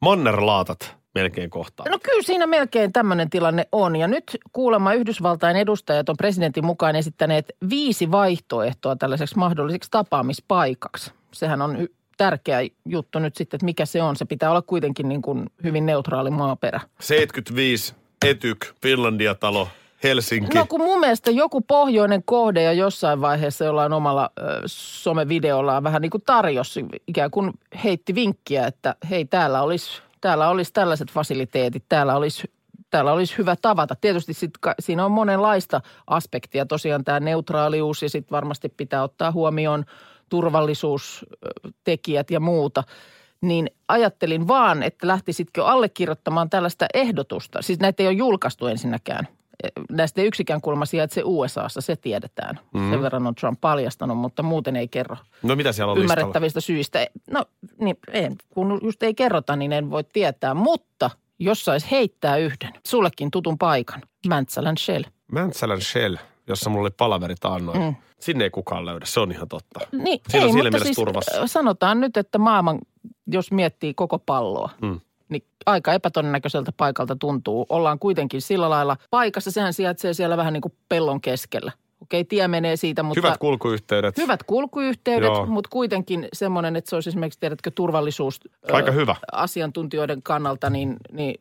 mannerlaatat 0.01 0.97
melkein 1.15 1.51
kohtaa. 1.51 1.87
No 1.89 1.99
kyllä 2.03 2.23
siinä 2.23 2.47
melkein 2.47 2.93
tämmöinen 2.93 3.31
tilanne 3.31 3.67
on. 3.73 3.97
Ja 3.97 4.09
nyt 4.09 4.39
kuulemma 4.53 4.95
Yhdysvaltain 4.95 5.57
edustajat 5.57 6.09
on 6.09 6.17
presidentin 6.17 6.67
mukaan 6.67 6.97
esittäneet 6.97 7.53
viisi 7.71 8.11
vaihtoehtoa 8.11 8.97
tällaiseksi 8.97 9.39
mahdolliseksi 9.39 9.91
tapaamispaikaksi. 9.91 11.13
Sehän 11.33 11.63
on 11.63 11.81
y- 11.81 11.95
tärkeä 12.17 12.59
juttu 12.85 13.19
nyt 13.19 13.37
sitten, 13.37 13.57
että 13.57 13.65
mikä 13.65 13.87
se 13.87 14.03
on. 14.03 14.17
Se 14.17 14.25
pitää 14.25 14.51
olla 14.51 14.63
kuitenkin 14.63 15.09
niin 15.09 15.23
kuin 15.23 15.47
hyvin 15.65 15.87
neutraali 15.87 16.31
maaperä. 16.31 16.81
75, 17.01 17.95
Etyk, 18.27 18.67
Finlandia-talo, 18.83 19.69
Helsinki. 20.03 20.59
No 20.59 20.67
kun 20.69 20.81
mun 20.81 21.01
mielestä 21.01 21.31
joku 21.31 21.61
pohjoinen 21.61 22.23
kohde 22.25 22.63
ja 22.63 22.73
jossain 22.73 23.21
vaiheessa 23.21 23.65
jollain 23.65 23.93
omalla 23.93 24.31
ö, 24.39 24.43
somevideollaan 24.67 25.83
vähän 25.83 26.03
niin 26.03 26.11
kuin 26.11 26.23
tarjosi, 26.27 26.85
ikään 27.07 27.31
kuin 27.31 27.51
heitti 27.85 28.15
vinkkiä, 28.15 28.67
että 28.67 28.95
hei 29.11 29.25
täällä 29.25 29.63
olisi, 29.63 30.03
täällä 30.21 30.49
olisi 30.49 30.73
tällaiset 30.73 31.11
fasiliteetit, 31.11 31.85
täällä 31.89 32.17
olisi, 32.17 32.51
täällä 32.91 33.13
olisi 33.13 33.39
hyvä 33.39 33.57
tavata. 33.63 33.97
Tietysti 34.01 34.35
sit, 34.35 34.51
siinä 34.81 35.05
on 35.05 35.11
monenlaista 35.11 35.81
aspektia, 36.07 36.67
tosiaan 36.67 37.05
tämä 37.05 37.21
neutraalius 37.21 38.03
ja 38.03 38.11
sitten 38.11 38.31
varmasti 38.31 38.69
pitää 38.69 39.03
ottaa 39.03 39.33
huomioon 39.33 39.85
turvallisuustekijät 40.29 42.31
ja 42.31 42.41
muuta. 42.41 42.85
Niin 43.41 43.71
ajattelin 43.89 44.49
vaan, 44.49 44.83
että 44.83 45.07
lähtisitkö 45.07 45.67
allekirjoittamaan 45.67 46.51
tällaista 46.51 46.87
ehdotusta. 46.95 47.63
Siis 47.63 47.79
näitä 47.79 48.03
ei 48.03 48.07
ole 48.07 48.17
julkaistu 48.17 48.67
ensinnäkään 48.67 49.29
näistä 49.91 50.23
yksikään 50.23 50.61
kulma 50.61 50.87
sijaitse 50.87 51.23
USAssa, 51.25 51.81
se 51.81 51.97
tiedetään. 51.97 52.61
Mm. 52.75 52.91
Sen 52.91 53.03
verran 53.03 53.27
on 53.27 53.35
Trump 53.35 53.61
paljastanut, 53.61 54.19
mutta 54.19 54.43
muuten 54.43 54.77
ei 54.77 54.89
kerro 54.89 55.17
No 55.43 55.57
mitä 55.57 55.73
siellä 55.73 55.93
on 55.93 55.99
listalla? 55.99 56.21
ymmärrettävistä 56.21 56.61
syistä. 56.61 57.07
No 57.31 57.45
niin, 57.81 57.97
en, 58.13 58.37
kun 58.51 58.81
just 58.83 59.03
ei 59.03 59.15
kerrota, 59.15 59.57
niin 59.57 59.73
en 59.73 59.91
voi 59.91 60.05
tietää. 60.05 60.55
Mutta 60.55 61.11
jos 61.39 61.65
sais 61.65 61.91
heittää 61.91 62.37
yhden, 62.37 62.73
sullekin 62.87 63.31
tutun 63.31 63.59
paikan, 63.59 64.03
Mäntsälän 64.29 64.77
Shell. 64.79 65.05
Mäntsälän 65.33 65.81
Shell. 65.81 66.17
jossa 66.47 66.71
mulla 66.71 66.83
oli 66.83 66.91
palaveri 66.91 67.35
taannoin. 67.41 67.81
Mm. 67.83 67.95
Sinne 68.21 68.45
ei 68.45 68.51
kukaan 68.51 68.87
löydä, 68.87 69.07
se 69.07 69.21
on 69.21 69.33
ihan 69.33 69.49
totta. 69.49 69.81
Niin, 69.93 70.21
Siinä 70.29 70.47
ei, 70.47 70.51
on 70.53 70.57
mutta 70.65 70.85
siis 70.85 70.97
turvassa. 70.97 71.47
sanotaan 71.47 72.01
nyt, 72.01 72.17
että 72.17 72.39
maailman, 72.39 72.79
jos 73.27 73.53
miettii 73.53 73.95
koko 73.95 74.19
palloa, 74.19 74.71
Mm. 74.83 75.01
Niin 75.31 75.45
aika 75.67 75.93
epätodennäköiseltä 75.93 76.73
paikalta 76.77 77.17
tuntuu. 77.17 77.67
Ollaan 77.69 77.99
kuitenkin 77.99 78.43
sillä 78.43 78.71
lailla 78.71 78.97
paikassa, 79.11 79.51
sehän 79.51 79.73
sijaitsee 79.73 80.15
siellä 80.15 80.37
vähän 80.37 80.53
niin 80.53 80.61
kuin 80.61 80.75
pellon 80.89 81.21
keskellä. 81.21 81.73
Okei, 82.03 82.25
tie 82.25 82.49
menee 82.49 82.77
siitä, 82.77 83.03
mutta... 83.03 83.21
Hyvät 83.21 83.39
kulkuyhteydet. 83.39 84.17
Hyvät 84.17 84.43
kulkuyhteydet, 84.43 85.29
Joo. 85.29 85.47
mutta 85.47 85.71
kuitenkin 85.73 86.29
semmoinen, 86.33 86.77
että 86.77 86.91
se 86.91 86.97
olisi 86.97 87.11
esimerkiksi, 87.11 87.41
tiedätkö, 87.41 87.71
turvallisuus... 87.75 88.41
Aika 88.73 88.91
ö, 88.91 88.95
hyvä. 88.95 89.17
Asiantuntijoiden 89.33 90.23
kannalta, 90.23 90.71
niin, 90.71 90.97
niin 91.13 91.35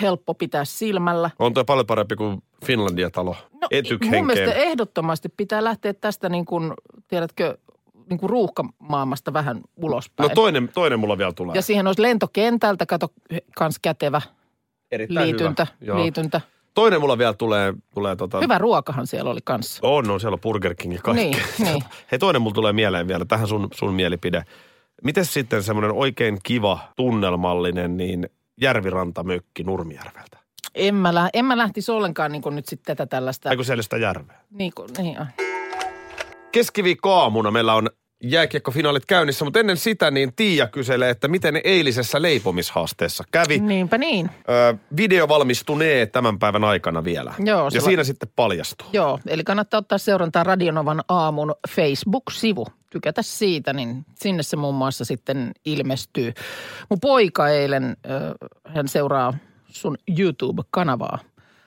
helppo 0.00 0.34
pitää 0.34 0.64
silmällä. 0.64 1.30
On 1.38 1.54
tuo 1.54 1.64
paljon 1.64 1.86
parempi 1.86 2.16
kuin 2.16 2.42
Finlandia-talo. 2.64 3.30
No, 3.52 3.58
mun 3.60 3.68
Etyk-henkeen. 3.70 4.26
mielestä 4.26 4.54
ehdottomasti 4.54 5.28
pitää 5.28 5.64
lähteä 5.64 5.94
tästä 5.94 6.28
niin 6.28 6.44
kuin, 6.44 6.72
tiedätkö, 7.08 7.58
niin 8.10 8.18
kuin 8.18 8.30
ruuhkamaailmasta 8.30 9.32
vähän 9.32 9.60
ulospäin. 9.76 10.28
No 10.28 10.34
toinen, 10.34 10.68
toinen 10.74 11.00
mulla 11.00 11.18
vielä 11.18 11.32
tulee. 11.32 11.54
Ja 11.54 11.62
siihen 11.62 11.86
olisi 11.86 12.02
lentokentältä, 12.02 12.86
kato, 12.86 13.08
kans 13.56 13.78
kätevä 13.78 14.22
Erittäin 14.90 15.26
liityntä. 15.26 15.66
Hyvä. 15.80 15.96
Liityntä. 15.96 16.40
Toinen 16.74 17.00
mulla 17.00 17.18
vielä 17.18 17.34
tulee, 17.34 17.74
tulee 17.94 18.16
tota, 18.16 18.40
Hyvä 18.40 18.58
ruokahan 18.58 19.06
siellä 19.06 19.30
oli 19.30 19.40
kanssa. 19.44 19.80
On, 19.82 20.10
on 20.10 20.20
siellä 20.20 20.34
on 20.34 20.40
Burger 20.40 20.74
King 20.74 20.94
ja 20.94 21.00
kaikki. 21.02 21.24
Niin, 21.24 21.42
niin. 21.58 21.84
Hei, 22.10 22.18
toinen 22.18 22.42
mulla 22.42 22.54
tulee 22.54 22.72
mieleen 22.72 23.08
vielä, 23.08 23.24
tähän 23.24 23.48
sun, 23.48 23.68
sun 23.74 23.94
mielipide. 23.94 24.44
Miten 25.04 25.24
sitten 25.24 25.62
semmoinen 25.62 25.92
oikein 25.92 26.38
kiva, 26.42 26.78
tunnelmallinen, 26.96 27.96
niin 27.96 28.28
järvirantamökki 28.60 29.64
Nurmijärveltä? 29.64 30.38
En 30.74 30.94
mä, 30.94 31.14
lä- 31.14 31.30
en 31.32 31.44
mä 31.44 31.58
lähtisi 31.58 31.92
ollenkaan 31.92 32.32
niin 32.32 32.42
kuin 32.42 32.56
nyt 32.56 32.66
sitten 32.66 32.96
tätä 32.96 33.10
tällaista. 33.10 33.50
Eikö 33.50 33.64
siellä 33.64 33.82
sitä 33.82 33.96
järveä? 33.96 34.36
Niin 34.50 34.72
kuin, 34.74 34.88
niin, 34.98 35.20
ah. 35.20 35.28
Keskiviikkoaamuna 36.54 37.50
meillä 37.50 37.74
on 37.74 37.90
jääkiekkofinaalit 38.22 39.06
käynnissä, 39.06 39.44
mutta 39.44 39.60
ennen 39.60 39.76
sitä 39.76 40.10
niin 40.10 40.32
Tiia 40.36 40.66
kyselee, 40.66 41.10
että 41.10 41.28
miten 41.28 41.60
eilisessä 41.64 42.22
leipomishaasteessa 42.22 43.24
kävi. 43.32 43.58
Niinpä 43.58 43.98
niin. 43.98 44.30
Ö, 44.48 44.74
video 44.96 45.28
valmistunee 45.28 46.06
tämän 46.06 46.38
päivän 46.38 46.64
aikana 46.64 47.04
vielä. 47.04 47.34
Joo, 47.38 47.68
ja 47.72 47.80
va- 47.80 47.84
siinä 47.86 48.04
sitten 48.04 48.28
paljastuu. 48.36 48.88
Joo, 48.92 49.18
eli 49.26 49.44
kannattaa 49.44 49.78
ottaa 49.78 49.98
seurantaa 49.98 50.44
Radionovan 50.44 51.02
aamun 51.08 51.54
Facebook-sivu. 51.68 52.66
Tykätä 52.90 53.22
siitä, 53.22 53.72
niin 53.72 54.04
sinne 54.14 54.42
se 54.42 54.56
muun 54.56 54.74
muassa 54.74 55.04
sitten 55.04 55.52
ilmestyy. 55.64 56.32
Mun 56.90 57.00
poika 57.00 57.48
eilen, 57.48 57.84
äh, 57.84 58.74
hän 58.74 58.88
seuraa 58.88 59.34
sun 59.68 59.96
YouTube-kanavaa. 60.18 61.18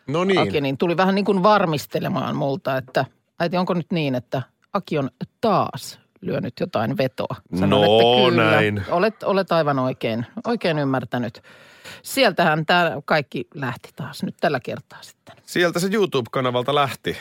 No 0.07 0.23
niin. 0.23 0.39
Aki, 0.39 0.61
niin 0.61 0.77
tuli 0.77 0.97
vähän 0.97 1.15
niin 1.15 1.25
kuin 1.25 1.43
varmistelemaan 1.43 2.35
multa, 2.35 2.77
että 2.77 3.05
äiti, 3.39 3.57
onko 3.57 3.73
nyt 3.73 3.91
niin, 3.91 4.15
että 4.15 4.41
Aki 4.73 4.97
on 4.97 5.09
taas 5.41 5.99
lyönyt 6.21 6.53
jotain 6.59 6.97
vetoa? 6.97 7.35
No, 7.51 7.83
että 7.83 8.31
kyllä, 8.31 8.51
näin. 8.51 8.85
Olet, 8.89 9.23
olet 9.23 9.51
aivan 9.51 9.79
oikein, 9.79 10.25
oikein 10.45 10.79
ymmärtänyt. 10.79 11.43
Sieltähän 12.03 12.65
tämä 12.65 12.91
kaikki 13.05 13.47
lähti 13.53 13.89
taas 13.95 14.23
nyt 14.23 14.35
tällä 14.39 14.59
kertaa 14.59 14.99
sitten. 15.01 15.35
Sieltä 15.45 15.79
se 15.79 15.87
YouTube-kanavalta 15.91 16.75
lähti. 16.75 17.17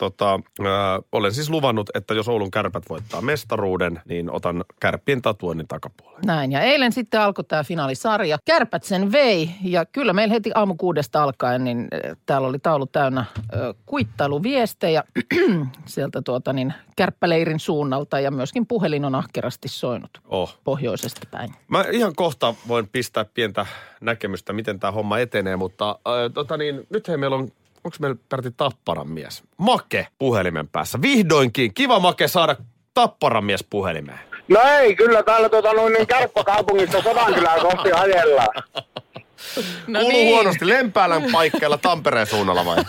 Tota, 0.00 0.30
ää, 0.30 1.00
olen 1.12 1.34
siis 1.34 1.50
luvannut, 1.50 1.90
että 1.94 2.14
jos 2.14 2.28
Oulun 2.28 2.50
kärpät 2.50 2.82
voittaa 2.88 3.20
mestaruuden, 3.20 4.00
niin 4.08 4.30
otan 4.30 4.64
kärppien 4.80 5.22
tatuoinnin 5.22 5.68
takapuolelle. 5.68 6.20
Näin, 6.26 6.52
ja 6.52 6.60
eilen 6.60 6.92
sitten 6.92 7.20
alkoi 7.20 7.44
tämä 7.44 7.64
finaalisarja. 7.64 8.38
Kärpät 8.44 8.84
sen 8.84 9.12
vei, 9.12 9.50
ja 9.62 9.86
kyllä 9.86 10.12
meillä 10.12 10.34
heti 10.34 10.50
aamu 10.54 10.74
kuudesta 10.74 11.22
alkaen, 11.22 11.64
niin 11.64 11.88
äh, 11.94 12.16
täällä 12.26 12.48
oli 12.48 12.58
taulu 12.58 12.86
täynnä 12.86 13.20
äh, 13.20 13.26
kuittailuviestejä 13.86 15.04
sieltä 15.84 16.22
tuota 16.22 16.52
niin 16.52 16.74
kärppäleirin 16.96 17.60
suunnalta, 17.60 18.20
ja 18.20 18.30
myöskin 18.30 18.66
puhelin 18.66 19.04
on 19.04 19.14
ahkerasti 19.14 19.68
soinut 19.68 20.10
Oh. 20.28 20.58
pohjoisesta 20.64 21.20
päin. 21.30 21.50
Mä 21.68 21.84
ihan 21.92 22.12
kohta 22.16 22.54
voin 22.68 22.88
pistää 22.88 23.24
pientä 23.24 23.66
näkemystä, 24.00 24.52
miten 24.52 24.80
tämä 24.80 24.90
homma 24.90 25.18
etenee, 25.18 25.56
mutta 25.56 25.90
äh, 25.90 26.32
tota 26.34 26.56
niin, 26.56 26.86
nyt 26.90 27.08
hei 27.08 27.16
meillä 27.16 27.36
on, 27.36 27.48
onko 27.84 27.96
meillä 28.00 28.16
Pertti 28.28 28.50
Tapparan 28.56 29.08
mies? 29.08 29.42
Make 29.56 30.06
puhelimen 30.18 30.68
päässä. 30.68 31.02
Vihdoinkin, 31.02 31.74
kiva 31.74 32.00
Make 32.00 32.28
saada 32.28 32.56
Tapparan 32.94 33.44
mies 33.44 33.64
puhelimeen. 33.70 34.18
No 34.48 34.60
ei, 34.60 34.96
kyllä 34.96 35.22
täällä 35.22 35.48
tota, 35.48 35.72
noin 35.72 35.92
niin 35.92 36.06
kärppäkaupungista 36.06 37.02
Sodankylää 37.02 37.58
kohti 37.58 37.92
ajellaan. 37.92 38.48
No 39.86 40.00
Kuuluu 40.00 40.26
huonosti 40.26 40.68
Lempäälän 40.68 41.22
paikkeilla 41.32 41.78
Tampereen 41.78 42.26
suunnalla 42.26 42.64
vai? 42.64 42.76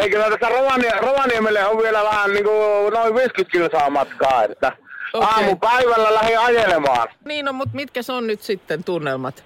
ei 0.00 0.10
kyllä 0.10 0.30
tässä 0.30 0.48
Rovanie, 0.48 0.92
Rovaniemelle 1.00 1.66
on 1.66 1.82
vielä 1.82 2.04
vähän 2.04 2.32
niin 2.32 2.44
kuin 2.44 2.92
noin 2.92 3.14
50 3.14 3.52
kilsaa 3.52 3.90
matkaa, 3.90 4.44
että 4.44 4.72
okay. 5.12 5.28
aamupäivällä 5.30 6.14
lähdin 6.14 6.38
ajelemaan. 6.38 7.08
Niin, 7.24 7.44
no, 7.44 7.52
mutta 7.52 7.76
mitkä 7.76 8.00
on 8.08 8.26
nyt 8.26 8.42
sitten 8.42 8.84
tunnelmat? 8.84 9.44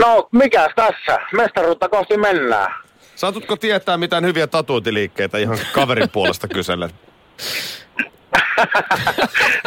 No, 0.00 0.28
mikäs 0.32 0.72
tässä? 0.76 1.18
Mestaruutta 1.32 1.88
kohti 1.88 2.16
mennään. 2.16 2.74
Saatutko 3.14 3.56
tietää 3.56 3.96
mitään 3.96 4.24
hyviä 4.24 4.46
tatuointiliikkeitä 4.46 5.38
ihan 5.38 5.58
kaverin 5.72 6.10
puolesta 6.10 6.48
kysellä? 6.48 6.88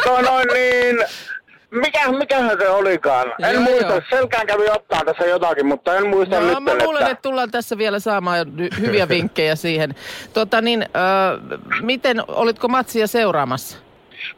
No 0.06 0.20
noin 0.20 0.46
niin, 0.54 0.98
mikä, 1.70 2.12
mikähän 2.12 2.58
se 2.58 2.68
olikaan? 2.68 3.32
En 3.48 3.52
Joo, 3.54 3.62
muista, 3.62 3.86
joo. 3.92 4.00
selkään 4.10 4.46
kävi 4.46 4.68
ottaa 4.70 5.00
tässä 5.04 5.24
jotakin, 5.24 5.66
mutta 5.66 5.96
en 5.96 6.06
muista 6.06 6.40
No 6.40 6.46
nyt. 6.46 6.60
mä 6.78 6.84
luulen, 6.84 7.02
että 7.02 7.22
tullaan 7.22 7.50
tässä 7.50 7.78
vielä 7.78 7.98
saamaan 7.98 8.46
hy- 8.46 8.80
hyviä 8.80 9.08
vinkkejä 9.18 9.54
siihen. 9.56 9.94
Tota 10.32 10.60
niin, 10.60 10.82
ö, 10.82 10.86
miten, 11.82 12.22
olitko 12.28 12.68
matsia 12.68 13.06
seuraamassa? 13.06 13.78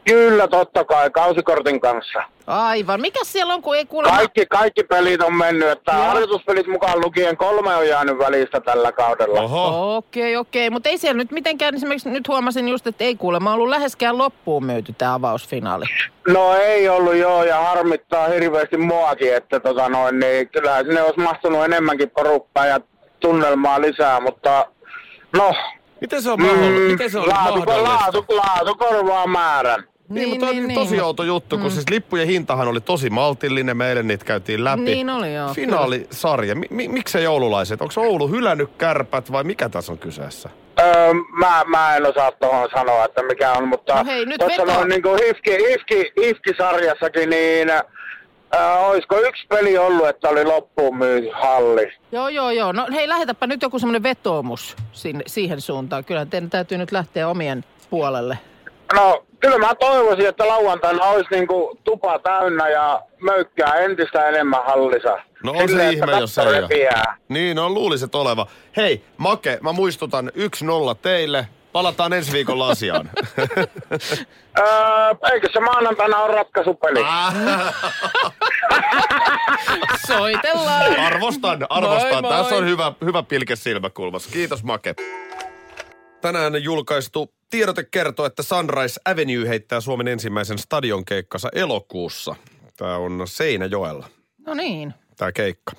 Kyllä, 0.07 0.47
totta 0.47 0.85
kai, 0.85 1.09
kausikortin 1.09 1.79
kanssa. 1.79 2.23
Aivan. 2.47 3.01
Mikä 3.01 3.19
siellä 3.23 3.53
on, 3.53 3.61
kun 3.61 3.75
ei 3.75 3.85
kuulemma... 3.85 4.17
Kaikki, 4.17 4.45
kaikki 4.45 4.83
pelit 4.83 5.21
on 5.21 5.33
mennyt, 5.33 5.69
että 5.69 5.91
Joo. 5.91 6.03
harjoituspelit 6.03 6.67
mukaan 6.67 7.01
lukien 7.01 7.37
kolme 7.37 7.75
on 7.75 7.87
jäänyt 7.87 8.17
välistä 8.17 8.61
tällä 8.61 8.91
kaudella. 8.91 9.41
Oho. 9.41 9.95
Okei, 9.97 10.37
okei. 10.37 10.69
Mutta 10.69 10.89
ei 10.89 10.97
siellä 10.97 11.17
nyt 11.17 11.31
mitenkään, 11.31 11.75
esimerkiksi 11.75 12.09
nyt 12.09 12.27
huomasin 12.27 12.67
just, 12.67 12.87
että 12.87 13.03
ei 13.03 13.15
kuulemma 13.15 13.53
ollut 13.53 13.69
läheskään 13.69 14.17
loppuun 14.17 14.65
myyty 14.65 14.93
tämä 14.97 15.13
avausfinaali. 15.13 15.85
No 16.27 16.55
ei 16.55 16.89
ollut 16.89 17.15
joo, 17.15 17.43
ja 17.43 17.61
harmittaa 17.61 18.27
hirveästi 18.27 18.77
muakin, 18.77 19.35
että 19.35 19.59
tota 19.59 19.89
noin, 19.89 20.19
niin 20.19 20.49
kyllähän 20.49 20.85
sinne 20.85 21.01
olisi 21.01 21.19
mahtunut 21.19 21.65
enemmänkin 21.65 22.09
porukkaa 22.09 22.65
ja 22.65 22.79
tunnelmaa 23.19 23.81
lisää, 23.81 24.19
mutta 24.19 24.65
no, 25.37 25.53
Miten 26.03 26.21
se 26.21 26.31
on 26.31 26.41
mahdollista? 26.41 26.79
mm, 26.79 26.91
Miten 26.91 27.11
se 27.11 27.19
on 27.19 27.29
laatu, 27.29 27.57
mahdollista? 27.57 27.83
laatu, 27.83 28.25
laatu 28.29 28.75
korvaa 28.75 29.27
määrän. 29.27 29.83
Niin, 30.09 30.29
mutta 30.29 30.45
on 30.45 30.55
niin, 30.55 30.73
tosi 30.73 31.01
outo 31.01 31.23
juttu, 31.23 31.57
kun 31.57 31.71
siis 31.71 31.89
lippujen 31.89 32.27
hintahan 32.27 32.67
oli 32.67 32.81
tosi 32.81 33.09
maltillinen, 33.09 33.77
meille 33.77 34.03
niitä 34.03 34.25
käytiin 34.25 34.63
läpi. 34.63 34.81
Niin 34.81 35.09
oli, 35.09 35.33
joo, 35.35 35.53
Finaalisarja. 35.53 36.55
Mi- 36.55 36.67
mi- 36.69 36.87
miksi 36.87 37.11
se 37.11 37.21
joululaiset? 37.21 37.81
Onko 37.81 37.93
Oulu 37.97 38.27
hylännyt 38.27 38.69
kärpät 38.77 39.31
vai 39.31 39.43
mikä 39.43 39.69
tässä 39.69 39.91
on 39.91 39.97
kyseessä? 39.97 40.49
Öö, 40.79 41.13
mä, 41.39 41.63
mä 41.67 41.95
en 41.95 42.05
osaa 42.05 42.31
tuohon 42.31 42.69
sanoa, 42.75 43.05
että 43.05 43.23
mikä 43.23 43.51
on, 43.51 43.67
mutta 43.67 43.95
No 43.95 44.05
hei, 44.05 44.25
nyt 44.25 44.37
tuossa 44.39 44.61
veto. 44.61 44.73
noin 44.73 44.89
niin 44.89 45.01
kuin 45.01 45.19
Hifki, 45.25 45.51
Hifki, 45.69 46.11
Hifki-sarjassakin, 46.21 47.29
niin 47.29 47.67
öö, 48.55 48.75
olisiko 48.75 49.19
yksi 49.19 49.47
peli 49.47 49.77
ollut, 49.77 50.07
että 50.07 50.29
oli 50.29 50.45
loppuun 50.45 50.97
myyty 50.97 51.29
halli? 51.33 51.91
Joo, 52.11 52.29
joo, 52.29 52.51
joo. 52.51 52.71
No 52.71 52.87
hei, 52.93 53.09
lähetäpä 53.09 53.47
nyt 53.47 53.61
joku 53.61 53.79
semmoinen 53.79 54.03
vetoomus 54.03 54.75
sinne, 54.91 55.23
siihen 55.27 55.61
suuntaan. 55.61 56.05
Kyllä 56.05 56.25
teidän 56.25 56.49
täytyy 56.49 56.77
nyt 56.77 56.91
lähteä 56.91 57.27
omien 57.27 57.65
puolelle. 57.89 58.39
No, 58.93 59.23
kyllä 59.39 59.57
mä 59.57 59.75
toivoisin, 59.75 60.27
että 60.27 60.47
lauantaina 60.47 61.03
olisi 61.03 61.29
niinku 61.31 61.79
tupa 61.83 62.19
täynnä 62.19 62.69
ja 62.69 63.01
möykkää 63.21 63.75
entistä 63.75 64.29
enemmän 64.29 64.65
hallissa. 64.65 65.17
No 65.43 65.51
on 65.51 65.57
se 65.57 65.67
Silleen, 65.67 65.93
ihme, 65.93 66.03
että 66.05 66.17
jos 66.17 66.37
ei 66.37 66.45
ole. 66.47 66.93
Niin, 67.29 67.55
no 67.55 67.69
luuliset 67.69 68.15
oleva. 68.15 68.47
Hei, 68.77 69.03
Make, 69.17 69.59
mä 69.61 69.71
muistutan 69.71 70.31
1-0 70.35 70.39
teille. 71.01 71.47
Palataan 71.73 72.13
ensi 72.13 72.31
viikolla 72.31 72.67
asiaan. 72.69 73.09
Öö, 74.59 74.65
eikö 75.33 75.49
se 75.53 75.59
maanantaina 75.59 76.17
ole 76.17 76.35
ratkaisupeli? 76.35 76.99
Ah. 77.03 77.33
Soitellaan! 80.07 80.99
arvostan, 80.99 81.65
arvostan. 81.69 82.11
Moi, 82.11 82.21
moi. 82.21 82.31
Tässä 82.31 82.55
on 82.55 82.65
hyvä, 82.65 82.93
hyvä 83.05 83.23
pilke 83.23 83.55
silmäkulmassa. 83.55 84.29
Kiitos 84.31 84.63
Make. 84.63 84.95
Tänään 86.21 86.63
julkaistu 86.63 87.33
tiedote 87.49 87.83
kertoo, 87.91 88.25
että 88.25 88.43
Sunrise 88.43 89.01
Avenue 89.05 89.47
heittää 89.49 89.81
Suomen 89.81 90.07
ensimmäisen 90.07 90.57
stadionkeikkansa 90.57 91.49
elokuussa. 91.55 92.35
Tämä 92.77 92.97
on 92.97 93.21
Seinäjoella, 93.25 94.07
No 94.45 94.53
niin. 94.53 94.93
tämä 95.17 95.31
keikka. 95.31 95.73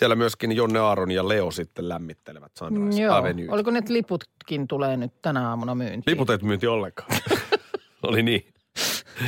Siellä 0.00 0.16
myöskin 0.16 0.52
Jonne 0.52 0.78
Aaron 0.78 1.10
ja 1.10 1.28
Leo 1.28 1.50
sitten 1.50 1.88
lämmittelevät 1.88 2.52
Sunrise 2.58 3.02
Joo. 3.02 3.14
Avenue. 3.14 3.46
Oliko 3.48 3.70
ne 3.70 3.82
liputkin 3.88 4.68
tulee 4.68 4.96
nyt 4.96 5.22
tänä 5.22 5.48
aamuna 5.48 5.74
myyntiin? 5.74 6.02
Liput 6.06 6.30
et 6.30 6.42
myynti 6.42 6.66
ollenkaan. 6.66 7.10
Oli 8.02 8.22
niin. 8.22 8.54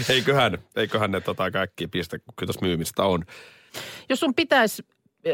Eiköhän, 0.08 0.58
eiköhän 0.76 1.10
ne 1.10 1.20
tota 1.20 1.50
kaikki 1.50 1.86
piste, 1.86 2.18
kun 2.18 2.34
tuossa 2.46 2.60
myymistä 2.62 3.04
on. 3.04 3.24
Jos 4.08 4.20
sun 4.20 4.34
pitäisi 4.34 4.86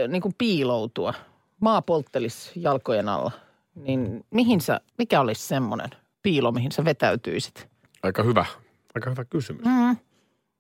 niin 0.09 0.23
kuin 0.23 0.35
piiloutua 0.39 1.15
maa 1.61 1.83
jalkojen 2.57 3.09
alla, 3.09 3.31
niin 3.75 4.25
mihin 4.31 4.61
sä, 4.61 4.81
mikä 4.99 5.21
olisi 5.21 5.43
semmoinen 5.43 5.91
piilo, 6.23 6.53
mihin 6.53 6.73
sä 6.73 6.85
vetäytyisit? 6.85 7.69
Aika 8.03 8.23
hyvä, 8.23 8.45
aika 8.95 9.11
hyvä 9.11 9.25
kysymys. 9.25 9.65
Mm. 9.65 9.97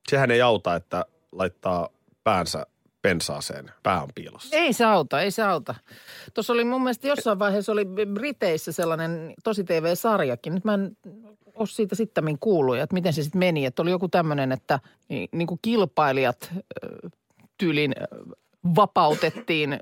Sehän 0.08 0.30
ei 0.30 0.42
auta, 0.42 0.74
että 0.74 1.04
laittaa 1.32 1.88
päänsä 2.24 2.66
pensaaseen. 3.02 3.70
Pää 3.82 4.02
on 4.02 4.08
piilossa. 4.14 4.56
Ei 4.56 4.72
se 4.72 4.84
auta, 4.84 5.20
ei 5.20 5.30
se 5.30 5.42
auta. 5.42 5.74
Tuossa 6.34 6.52
oli 6.52 6.64
mun 6.64 6.82
mielestä 6.82 7.08
jossain 7.08 7.38
vaiheessa 7.38 7.72
oli 7.72 7.84
Briteissä 8.14 8.72
sellainen 8.72 9.34
tosi 9.44 9.64
TV-sarjakin. 9.64 10.54
Nyt 10.54 10.64
mä 10.64 10.74
en 10.74 10.96
ole 11.54 11.66
siitä 11.66 11.94
sitten 11.94 12.38
kuullut, 12.40 12.78
että 12.78 12.94
miten 12.94 13.12
se 13.12 13.22
sitten 13.22 13.38
meni. 13.38 13.66
Että 13.66 13.82
oli 13.82 13.90
joku 13.90 14.08
tämmöinen, 14.08 14.52
että 14.52 14.80
niin, 15.08 15.28
niin 15.32 15.46
kuin 15.46 15.58
kilpailijat 15.62 16.54
tyylin 17.58 17.94
vapautettiin, 18.76 19.78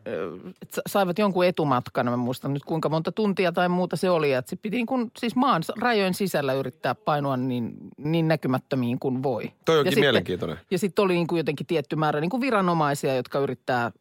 saivat 0.88 1.18
jonkun 1.18 1.44
etumatkan. 1.46 2.06
Mä 2.06 2.16
muistan 2.16 2.54
nyt 2.54 2.64
kuinka 2.64 2.88
monta 2.88 3.12
tuntia 3.12 3.52
tai 3.52 3.68
muuta 3.68 3.96
se 3.96 4.10
oli. 4.10 4.32
Että 4.32 4.50
se 4.50 4.56
piti 4.56 4.76
niin 4.76 4.86
kuin, 4.86 5.10
siis 5.18 5.36
maan 5.36 5.62
rajojen 5.80 6.14
sisällä 6.14 6.52
yrittää 6.52 6.94
painua 6.94 7.36
niin, 7.36 7.74
niin 7.98 8.28
näkymättömiin 8.28 8.98
kuin 8.98 9.22
voi. 9.22 9.52
Toi 9.64 9.74
Ja 9.76 9.78
onkin 9.78 9.92
sitten- 9.92 10.00
mielenkiintoinen. 10.02 10.58
ja 10.70 10.78
sitten 10.78 11.02
oli 11.02 11.14
niin 11.14 11.26
kuin 11.26 11.36
jotenkin 11.36 11.66
tietty 11.66 11.96
määrä 11.96 12.20
niin 12.20 12.30
kuin 12.30 12.40
viranomaisia, 12.40 13.16
jotka 13.16 13.38
yrittää 13.38 13.92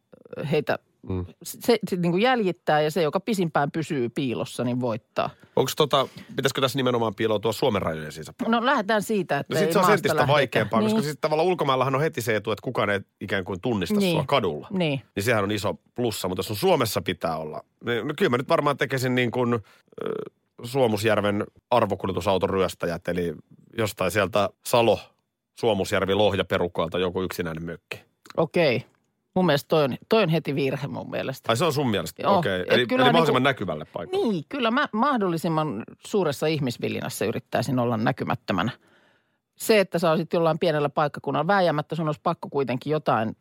heitä 0.50 0.78
mm. 1.08 1.26
se, 1.42 1.78
se 1.90 1.96
niin 1.96 2.12
kuin 2.12 2.22
jäljittää 2.22 2.80
ja 2.80 2.90
se, 2.90 3.02
joka 3.02 3.20
pisimpään 3.20 3.70
pysyy 3.70 4.08
piilossa, 4.08 4.64
niin 4.64 4.80
voittaa. 4.80 5.30
Onko 5.56 5.70
tota, 5.76 6.08
pitäisikö 6.36 6.60
tässä 6.60 6.78
nimenomaan 6.78 7.14
piiloutua 7.14 7.52
Suomen 7.52 7.82
rajojen 7.82 8.12
sisäpuolelle? 8.12 8.60
No 8.60 8.66
lähdetään 8.66 9.02
siitä, 9.02 9.38
että 9.38 9.54
No 9.54 9.60
ei 9.60 9.64
sit 9.66 9.72
se 9.72 9.78
on 9.78 9.90
entistä 9.90 10.16
lähdetä. 10.16 10.32
vaikeampaa, 10.32 10.80
koska 10.80 10.96
niin. 10.96 11.04
siis 11.04 11.18
tavallaan 11.20 11.48
ulkomaillahan 11.48 11.94
on 11.94 12.00
heti 12.00 12.22
se 12.22 12.36
etu, 12.36 12.50
että 12.52 12.62
kukaan 12.62 12.90
ei 12.90 13.00
ikään 13.20 13.44
kuin 13.44 13.60
tunnista 13.60 14.00
Niin. 14.00 14.12
sua 14.12 14.24
kadulla. 14.26 14.68
Niin. 14.70 15.02
Niin 15.16 15.24
sehän 15.24 15.44
on 15.44 15.50
iso 15.50 15.78
plussa, 15.94 16.28
mutta 16.28 16.42
on 16.50 16.56
Suomessa 16.56 17.02
pitää 17.02 17.36
olla. 17.36 17.64
niin 17.84 18.08
No 18.08 18.14
kyllä 18.18 18.30
mä 18.30 18.36
nyt 18.36 18.48
varmaan 18.48 18.76
tekisin 18.76 19.14
niin 19.14 19.30
kuin 19.30 19.54
äh, 19.54 19.60
Suomusjärven 20.62 21.44
arvokuljetusauton 21.70 22.50
ryöstäjät, 22.50 23.08
eli 23.08 23.34
jostain 23.78 24.10
sieltä 24.10 24.50
Salo, 24.66 25.00
Suomusjärvi, 25.60 26.14
Lohja 26.14 26.44
perukoilta 26.44 26.98
joku 26.98 27.22
yksinäinen 27.22 27.64
mökki. 27.64 28.00
Okei. 28.36 28.84
Mun 29.36 29.46
mielestä 29.46 29.68
toi 29.68 29.84
on, 29.84 29.96
toi 30.08 30.22
on 30.22 30.28
heti 30.28 30.54
virhe 30.54 30.86
mun 30.86 31.10
mielestä. 31.10 31.52
Ai 31.52 31.56
se 31.56 31.64
on 31.64 31.72
sun 31.72 31.90
mielestä? 31.90 32.28
Okei. 32.28 32.60
et 32.60 32.66
Eli, 32.70 32.86
eli 32.90 32.98
mahdollisimman 32.98 33.24
niinku- 33.24 33.40
näkyvälle 33.40 33.84
paikalle. 33.92 34.28
Niin, 34.28 34.44
kyllä 34.48 34.70
mä 34.70 34.88
mahdollisimman 34.92 35.84
suuressa 36.06 36.46
ihmisvillinässä 36.46 37.24
yrittäisin 37.24 37.78
olla 37.78 37.96
näkymättömänä. 37.96 38.70
Se, 39.56 39.80
että 39.80 39.98
sä 39.98 40.10
olisit 40.10 40.32
jollain 40.32 40.58
pienellä 40.58 40.88
paikkakunnalla, 40.88 41.46
vääjäämättä 41.46 41.94
sun 41.94 42.06
olisi 42.06 42.20
pakko 42.22 42.48
kuitenkin 42.50 42.90
jotain, 42.90 43.36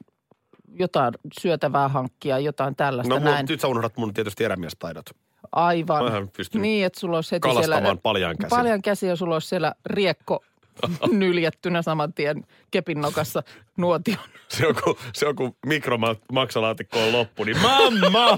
jotain 0.80 1.14
syötävää 1.40 1.88
hankkia, 1.88 2.40
jotain 2.40 2.76
tällaista 2.76 3.14
No 3.14 3.20
näin. 3.20 3.38
mut, 3.38 3.50
nyt 3.50 3.60
sä 3.62 3.68
unohdat 3.68 3.98
mun 3.98 4.14
tietysti 4.14 4.44
erämiestaidot. 4.44 5.06
Aivan. 5.52 6.30
Pystyn 6.38 6.62
niin, 6.62 6.86
että 6.86 7.00
sulla 7.00 7.18
olisi 7.18 7.32
heti 7.32 7.42
kalastamaan 7.42 7.84
siellä... 7.84 8.02
paljain 8.04 8.38
käsin. 8.38 8.58
Paljon 8.58 8.82
käsiä 8.82 9.10
ja 9.10 9.16
sulla 9.16 9.36
olisi 9.36 9.48
siellä 9.48 9.74
riekko 9.86 10.44
nyljettynä 11.12 11.82
saman 11.82 12.14
tien 12.14 12.46
kepin 12.72 13.02
nokassa 13.02 13.44
nuotion. 13.78 14.18
Se 14.48 14.68
on 14.68 14.76
kun, 14.84 14.96
se 15.14 15.28
on 15.28 15.36
kun 15.36 15.56
mikromaksalaatikko 15.66 17.00
on 17.00 17.12
loppu, 17.12 17.44
niin 17.44 17.58
mamma! 17.62 18.38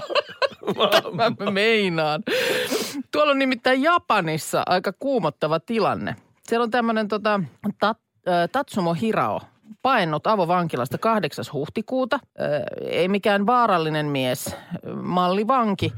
Mä 1.16 1.44
mä 1.44 1.50
meinaan. 1.50 2.22
Tuolla 3.10 3.32
on 3.32 3.38
nimittäin 3.38 3.82
Japanissa 3.82 4.62
aika 4.66 4.92
kuumottava 4.98 5.60
tilanne. 5.60 6.16
Siellä 6.48 6.64
on 6.64 6.70
tämmöinen 6.70 7.08
tota, 7.08 7.40
tat, 7.78 7.98
äh, 8.28 8.48
Tatsumo 8.52 8.94
Hirao 8.94 9.40
paennut 9.82 10.26
avovankilasta 10.26 10.98
8. 10.98 11.44
huhtikuuta. 11.52 12.18
Äh, 12.40 12.88
ei 12.90 13.08
mikään 13.08 13.46
vaarallinen 13.46 14.06
mies, 14.06 14.46
äh, 14.46 14.56
mallivanki 15.02 15.92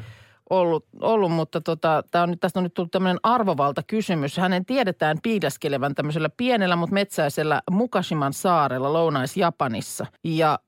ollut, 0.51 0.87
ollut 1.01 1.33
mutta 1.33 1.61
tota, 1.61 2.03
tää 2.11 2.23
on 2.23 2.39
tästä 2.41 2.61
on 2.61 2.65
nyt 2.65 2.75
tullut 2.75 2.91
tämmöinen 2.91 3.21
arvovaltakysymys. 3.23 4.37
Hänen 4.37 4.65
tiedetään 4.65 5.19
piileskelevän 5.23 5.95
tämmöisellä 5.95 6.29
pienellä, 6.37 6.77
mutta 6.77 6.95
metsäisellä 6.95 7.63
Mukashiman 7.71 8.33
saarella 8.33 8.93
Lounais-Japanissa. 8.93 10.07
Ja 10.25 10.59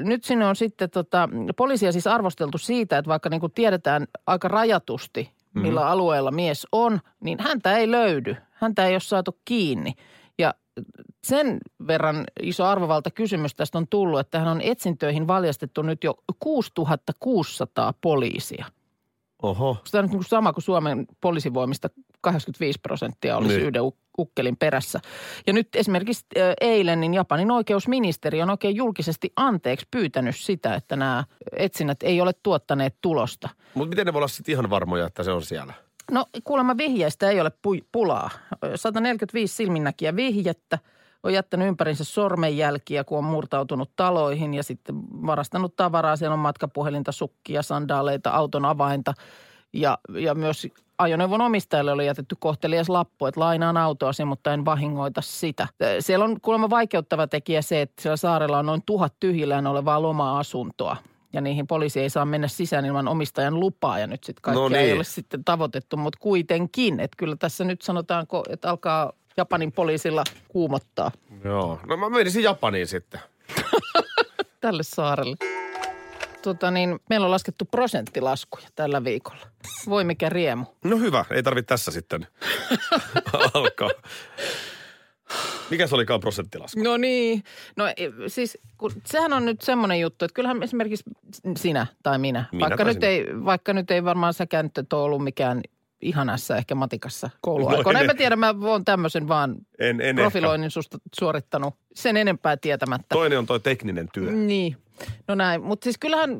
nyt 0.00 0.24
sinne 0.24 0.46
on 0.46 0.56
sitten 0.56 0.90
tota, 0.90 1.28
poliisia 1.56 1.92
siis 1.92 2.06
arvosteltu 2.06 2.58
siitä, 2.58 2.98
että 2.98 3.08
vaikka 3.08 3.28
niin 3.28 3.40
kuin 3.40 3.52
tiedetään 3.52 4.06
aika 4.26 4.48
rajatusti, 4.48 5.30
millä 5.54 5.80
mm. 5.80 5.86
alueella 5.86 6.30
mies 6.30 6.66
on, 6.72 7.00
niin 7.20 7.38
häntä 7.40 7.76
ei 7.76 7.90
löydy. 7.90 8.36
Häntä 8.50 8.86
ei 8.86 8.94
ole 8.94 9.00
saatu 9.00 9.38
kiinni. 9.44 9.92
Ja 10.38 10.54
sen 11.24 11.58
verran 11.86 12.24
iso 12.42 12.64
arvovalta 12.64 13.10
kysymys 13.10 13.54
tästä 13.54 13.78
on 13.78 13.88
tullut, 13.88 14.20
että 14.20 14.38
hän 14.38 14.48
on 14.48 14.60
etsintöihin 14.60 15.26
valjastettu 15.26 15.82
nyt 15.82 16.04
jo 16.04 16.14
6600 16.38 17.94
poliisia. 18.00 18.66
Oho. 19.42 19.76
Sitä 19.84 19.98
on 19.98 20.06
niin 20.06 20.24
sama 20.24 20.52
kuin 20.52 20.64
Suomen 20.64 21.06
poliisivoimista 21.20 21.88
85 22.20 22.78
prosenttia 22.82 23.36
olisi 23.36 23.54
Niin. 23.56 23.66
yhden 23.66 23.82
uk- 23.82 23.96
ukkelin 24.18 24.56
perässä. 24.56 25.00
Ja 25.46 25.52
nyt 25.52 25.68
esimerkiksi 25.76 26.24
eilen 26.60 27.00
niin 27.00 27.14
Japanin 27.14 27.50
oikeusministeri 27.50 28.42
on 28.42 28.50
oikein 28.50 28.76
julkisesti 28.76 29.32
anteeksi 29.36 29.86
pyytänyt 29.90 30.36
sitä, 30.36 30.74
että 30.74 30.96
nämä 30.96 31.24
etsinnät 31.56 32.02
ei 32.02 32.20
ole 32.20 32.32
tuottaneet 32.42 32.94
tulosta. 33.00 33.48
Mutta 33.74 33.88
miten 33.90 34.06
ne 34.06 34.12
voi 34.12 34.18
olla 34.18 34.28
sitten 34.28 34.52
ihan 34.52 34.70
varmoja, 34.70 35.06
että 35.06 35.22
se 35.22 35.32
on 35.32 35.42
siellä? 35.42 35.74
No 36.10 36.26
kuulemma 36.44 36.76
vihjeistä 36.76 37.30
ei 37.30 37.40
ole 37.40 37.52
pu- 37.68 37.86
pulaa. 37.92 38.30
145 38.74 39.54
silminnäkiä 39.56 40.16
vihjettä 40.16 40.78
on 41.22 41.32
jättänyt 41.32 41.68
ympärinsä 41.68 42.04
sormenjälkiä, 42.04 43.04
kun 43.04 43.18
on 43.18 43.24
murtautunut 43.24 43.90
taloihin 43.96 44.54
ja 44.54 44.62
sitten 44.62 44.96
varastanut 45.26 45.76
tavaraa. 45.76 46.16
Siellä 46.16 46.34
on 46.34 46.40
matkapuhelinta, 46.40 47.12
sukkia, 47.12 47.62
sandaaleita, 47.62 48.30
auton 48.30 48.64
avainta 48.64 49.14
ja, 49.72 49.98
ja 50.18 50.34
myös 50.34 50.66
ajoneuvon 50.98 51.40
omistajalle 51.40 51.92
oli 51.92 52.06
jätetty 52.06 52.36
kohtelias 52.38 52.88
lappu, 52.88 53.26
että 53.26 53.40
lainaan 53.40 53.76
autoasi, 53.76 54.24
mutta 54.24 54.54
en 54.54 54.64
vahingoita 54.64 55.20
sitä. 55.20 55.68
Siellä 56.00 56.24
on 56.24 56.40
kuulemma 56.40 56.70
vaikeuttava 56.70 57.26
tekijä 57.26 57.62
se, 57.62 57.82
että 57.82 58.02
siellä 58.02 58.16
saarella 58.16 58.58
on 58.58 58.66
noin 58.66 58.82
tuhat 58.86 59.14
tyhjillään 59.20 59.66
olevaa 59.66 60.02
loma-asuntoa. 60.02 60.96
Ja 61.32 61.40
niihin 61.40 61.66
poliisi 61.66 62.00
ei 62.00 62.10
saa 62.10 62.24
mennä 62.24 62.48
sisään 62.48 62.84
ilman 62.84 63.08
omistajan 63.08 63.60
lupaa 63.60 63.98
ja 63.98 64.06
nyt 64.06 64.24
sitten 64.24 64.42
kaikkea 64.42 64.62
No 64.62 64.68
niin. 64.68 64.80
ei 64.80 64.92
ole 64.92 65.04
sitten 65.04 65.44
tavoitettu, 65.44 65.96
mutta 65.96 66.18
kuitenkin. 66.20 67.00
Että 67.00 67.16
kyllä 67.16 67.36
tässä 67.36 67.64
nyt 67.64 67.82
sanotaanko, 67.82 68.42
että 68.48 68.70
alkaa 68.70 69.12
Japanin 69.36 69.72
poliisilla 69.72 70.24
kuumottaa 70.48 71.10
Joo. 71.44 71.80
No 71.86 71.96
mä 71.96 72.08
menisin 72.10 72.42
Japaniin 72.42 72.86
sitten. 72.86 73.20
tälle 74.60 74.82
saarelle. 74.82 75.36
Tota 76.42 76.70
niin, 76.70 77.00
meillä 77.10 77.24
on 77.24 77.30
laskettu 77.30 77.64
prosenttilaskuja 77.64 78.66
tällä 78.74 79.04
viikolla. 79.04 79.46
Voi 79.88 80.04
mikä 80.04 80.28
riemu. 80.28 80.64
No 80.84 80.98
hyvä, 80.98 81.24
ei 81.30 81.42
tarvitse 81.42 81.66
tässä 81.66 81.90
sitten 81.90 82.26
alkaa. 83.54 83.90
Mikä 85.70 85.86
se 85.86 85.94
olikaan 85.94 86.20
prosenttilasku? 86.20 86.82
No 86.82 86.96
niin. 86.96 87.42
No 87.76 87.86
e, 87.86 87.94
siis, 88.26 88.58
kun, 88.78 88.92
sehän 89.06 89.32
on 89.32 89.44
nyt 89.44 89.60
semmoinen 89.60 90.00
juttu, 90.00 90.24
että 90.24 90.34
kyllähän 90.34 90.62
esimerkiksi 90.62 91.04
sinä 91.56 91.86
tai 92.02 92.18
minä, 92.18 92.44
Minä 92.52 92.60
vaikka, 92.60 92.76
tai 92.84 92.94
nyt 92.94 92.94
sinä. 93.02 93.06
ei, 93.06 93.26
vaikka 93.44 93.72
nyt 93.72 93.90
ei 93.90 94.04
varmaan 94.04 94.34
säkään 94.34 94.70
nyt 94.76 94.92
ole 94.92 95.02
ollut 95.02 95.24
mikään 95.24 95.60
ihanassa 96.02 96.56
ehkä 96.56 96.74
matikassa 96.74 97.30
kouluaikoina. 97.40 97.98
No 97.98 98.04
en 98.04 98.10
en- 98.10 98.16
tiedä, 98.16 98.36
mä 98.36 98.54
oon 98.62 98.84
tämmöisen 98.84 99.28
vaan 99.28 99.56
En, 99.78 100.00
en 100.00 100.16
profiloinnin 100.16 100.70
susta 100.70 100.98
suorittanut 101.20 101.74
sen 101.94 102.16
enempää 102.16 102.56
tietämättä. 102.56 103.14
Toinen 103.14 103.38
on 103.38 103.46
toi 103.46 103.60
tekninen 103.60 104.08
työ. 104.12 104.30
Niin. 104.30 104.76
No 105.28 105.34
näin, 105.34 105.62
mutta 105.62 105.84
siis 105.84 105.98
kyllähän 105.98 106.38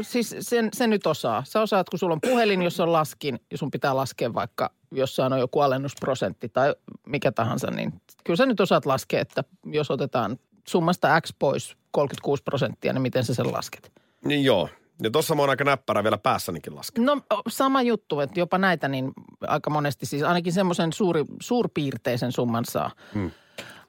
siis 0.00 0.36
sen, 0.40 0.68
sen 0.72 0.90
nyt 0.90 1.06
osaa. 1.06 1.42
Sä 1.46 1.60
osaat, 1.60 1.88
kun 1.88 1.98
sulla 1.98 2.12
on 2.12 2.20
puhelin, 2.20 2.62
jos 2.62 2.80
on 2.80 2.92
laskin 2.92 3.40
ja 3.50 3.58
sun 3.58 3.70
pitää 3.70 3.96
laskea 3.96 4.34
vaikka 4.34 4.70
jossain 4.90 5.32
on 5.32 5.38
joku 5.38 5.60
alennusprosentti 5.60 6.48
tai 6.48 6.74
mikä 7.06 7.32
tahansa, 7.32 7.70
niin 7.70 7.92
kyllä 8.24 8.36
sä 8.36 8.46
nyt 8.46 8.60
osaat 8.60 8.86
laskea, 8.86 9.20
että 9.20 9.44
jos 9.64 9.90
otetaan 9.90 10.38
summasta 10.68 11.20
X 11.20 11.34
pois 11.38 11.76
36 11.90 12.42
prosenttia, 12.42 12.92
niin 12.92 13.02
miten 13.02 13.24
sä 13.24 13.34
sen 13.34 13.52
lasket? 13.52 13.92
Niin 14.24 14.44
joo. 14.44 14.68
Ja 15.02 15.10
tossa 15.10 15.34
mä 15.34 15.42
oon 15.42 15.50
aika 15.50 15.64
näppärä 15.64 16.02
vielä 16.02 16.18
päässänikin 16.18 16.74
laskea. 16.74 17.04
No 17.04 17.20
sama 17.48 17.82
juttu, 17.82 18.20
että 18.20 18.40
jopa 18.40 18.58
näitä 18.58 18.88
niin 18.88 19.12
aika 19.40 19.70
monesti 19.70 20.06
siis 20.06 20.22
ainakin 20.22 20.52
semmoisen 20.52 20.92
suuri, 20.92 21.24
suurpiirteisen 21.42 22.32
summan 22.32 22.64
saa. 22.64 22.90
Hmm. 23.14 23.30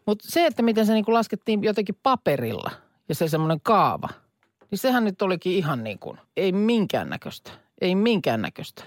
Mutta 0.06 0.26
se, 0.28 0.46
että 0.46 0.62
miten 0.62 0.86
se 0.86 0.94
niin 0.94 1.06
kuin 1.06 1.16
laskettiin 1.16 1.64
jotenkin 1.64 2.00
paperilla 2.04 2.72
ja 3.10 3.16
se 3.16 3.28
semmoinen 3.28 3.62
kaava, 3.62 4.10
niin 4.72 4.80
sehän 4.80 5.04
nyt 5.04 5.22
olikin 5.22 5.54
ihan 5.54 5.84
niin 5.84 6.00
kuin, 6.00 6.18
ei 6.38 6.52
minkäännäköistä. 6.52 7.52
Ei 7.82 7.96
minkäännäköistä. 7.96 8.84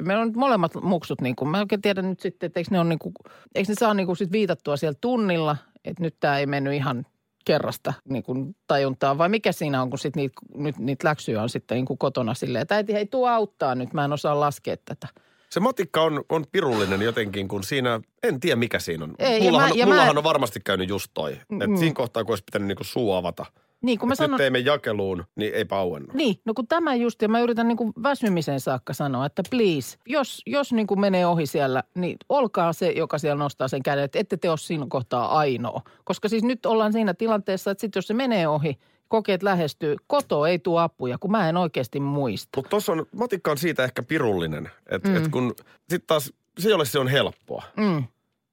Meillä 0.00 0.20
on 0.20 0.28
nyt 0.28 0.36
molemmat 0.36 0.74
muksut 0.82 1.20
niin 1.20 1.36
kuin, 1.36 1.48
mä 1.48 1.56
en 1.56 1.62
oikein 1.62 1.82
tiedä 1.82 2.02
nyt 2.02 2.20
sitten, 2.20 2.46
että 2.46 2.60
eikö 2.60 2.70
ne, 2.70 2.80
on 2.80 2.88
niin 2.88 2.98
kuin, 2.98 3.14
eikö 3.54 3.72
ne 3.72 3.74
saa 3.74 3.94
niin 3.94 4.06
kuin 4.06 4.16
sit 4.16 4.32
viitattua 4.32 4.76
siellä 4.76 4.98
tunnilla, 5.00 5.56
että 5.84 6.02
nyt 6.02 6.16
tämä 6.20 6.38
ei 6.38 6.46
mennyt 6.46 6.74
ihan 6.74 7.06
kerrasta 7.44 7.92
niin 8.08 8.22
kuin 8.22 8.56
tajuntaa, 8.66 9.18
vai 9.18 9.28
mikä 9.28 9.52
siinä 9.52 9.82
on, 9.82 9.90
kun 9.90 9.98
sit 9.98 10.16
niitä, 10.16 10.34
nyt 10.54 10.78
niitä 10.78 11.08
läksyjä 11.08 11.42
on 11.42 11.48
sitten 11.48 11.74
niin 11.76 11.86
kuin 11.86 11.98
kotona 11.98 12.34
silleen, 12.34 12.62
että 12.62 12.74
äiti 12.74 12.92
hei 12.92 13.06
tuu 13.06 13.26
auttaa 13.26 13.74
nyt, 13.74 13.92
mä 13.92 14.04
en 14.04 14.12
osaa 14.12 14.40
laskea 14.40 14.76
tätä. 14.84 15.08
Se 15.50 15.60
matikka 15.60 16.02
on, 16.02 16.24
on 16.28 16.44
pirullinen 16.52 17.02
jotenkin, 17.02 17.48
kun 17.48 17.64
siinä, 17.64 18.00
en 18.22 18.40
tiedä 18.40 18.56
mikä 18.56 18.78
siinä 18.78 19.04
on. 19.04 19.14
Ei, 19.18 19.38
ja 19.38 19.44
mullahan, 19.44 19.68
mä- 19.70 19.74
ja 19.76 19.86
mullahan 19.86 20.14
mä- 20.14 20.18
on 20.20 20.24
varmasti 20.24 20.60
käynyt 20.64 20.88
just 20.88 21.10
toi. 21.14 21.38
Mm. 21.48 21.76
Siinä 21.76 21.94
kohtaa, 21.94 22.24
kun 22.24 22.32
olisi 22.32 22.44
pitänyt 22.44 22.68
niinku 22.68 22.84
suu 22.84 23.12
avata, 23.12 23.46
Niin, 23.82 23.98
kun 23.98 24.08
mä 24.08 24.12
Et 24.12 24.18
sanon... 24.18 24.40
Nyt 24.40 24.52
mene 24.52 24.58
jakeluun, 24.58 25.24
niin 25.36 25.54
ei 25.54 25.64
auennut. 25.70 26.14
Niin, 26.14 26.36
no 26.44 26.54
kun 26.54 26.66
tämä 26.66 26.94
just, 26.94 27.22
ja 27.22 27.28
mä 27.28 27.40
yritän 27.40 27.68
niin 27.68 27.76
kuin 27.76 27.92
väsymiseen 28.02 28.60
saakka 28.60 28.92
sanoa, 28.92 29.26
että 29.26 29.42
please, 29.50 29.98
jos, 30.06 30.42
jos 30.46 30.72
niin 30.72 30.86
kuin 30.86 31.00
menee 31.00 31.26
ohi 31.26 31.46
siellä, 31.46 31.82
niin 31.94 32.16
olkaa 32.28 32.72
se, 32.72 32.90
joka 32.90 33.18
siellä 33.18 33.38
nostaa 33.38 33.68
sen 33.68 33.82
käden, 33.82 34.04
että 34.04 34.18
ette 34.18 34.36
te 34.36 34.50
ole 34.50 34.58
siinä 34.58 34.86
kohtaa 34.88 35.38
ainoa. 35.38 35.82
Koska 36.04 36.28
siis 36.28 36.42
nyt 36.42 36.66
ollaan 36.66 36.92
siinä 36.92 37.14
tilanteessa, 37.14 37.70
että 37.70 37.80
sit 37.80 37.94
jos 37.94 38.06
se 38.06 38.14
menee 38.14 38.48
ohi, 38.48 38.78
kokeet 39.08 39.42
lähestyy, 39.42 39.96
koto 40.06 40.46
ei 40.46 40.58
tule 40.58 40.82
apuja, 40.82 41.18
kun 41.18 41.30
mä 41.30 41.48
en 41.48 41.56
oikeasti 41.56 42.00
muista. 42.00 42.48
Mutta 42.56 42.70
tuossa 42.70 42.92
on, 42.92 43.06
matikka 43.16 43.50
on 43.50 43.58
siitä 43.58 43.84
ehkä 43.84 44.02
pirullinen, 44.02 44.70
että 44.86 45.08
mm. 45.08 45.16
et 45.16 45.28
kun 45.28 45.54
sitten 45.78 46.06
taas 46.06 46.32
se, 46.58 46.70
jolle 46.70 46.84
se 46.84 46.98
on 46.98 47.08
helppoa, 47.08 47.62
Mm. 47.76 48.04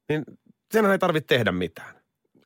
niin 0.09 0.23
sen 0.71 0.85
ei 0.85 0.99
tarvitse 0.99 1.27
tehdä 1.27 1.51
mitään. 1.51 1.98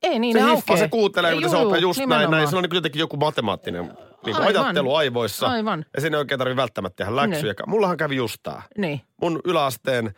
Ei 0.03 0.19
niin, 0.19 0.33
se 0.37 0.73
ne 0.73 0.77
se 0.77 0.87
kuuntelee, 0.87 1.31
Ei, 1.31 1.35
mitä 1.37 1.49
se 1.49 1.57
opettaa 1.57 1.77
just 1.79 1.97
näin, 1.99 2.09
nimenomaan. 2.09 2.31
näin. 2.31 2.47
Sillä 2.47 2.59
on 2.59 2.63
niin 2.63 2.75
jotenkin 2.75 2.99
joku 2.99 3.17
matemaattinen 3.17 3.83
niin 3.83 3.95
kuin 4.35 4.35
Aivan. 4.35 4.63
ajattelu 4.63 4.95
aivoissa. 4.95 5.47
Aivan. 5.47 5.85
Ja 5.95 6.01
siinä 6.01 6.17
ei 6.17 6.19
oikein 6.19 6.39
tarvitse 6.39 6.61
välttämättä 6.61 6.95
tehdä 6.95 7.15
läksyjä. 7.15 7.53
Mullahan 7.67 7.97
kävi 7.97 8.15
just 8.15 8.37
tää. 8.43 8.61
Niin, 8.77 9.01
Mun 9.21 9.39
yläasteen 9.45 10.13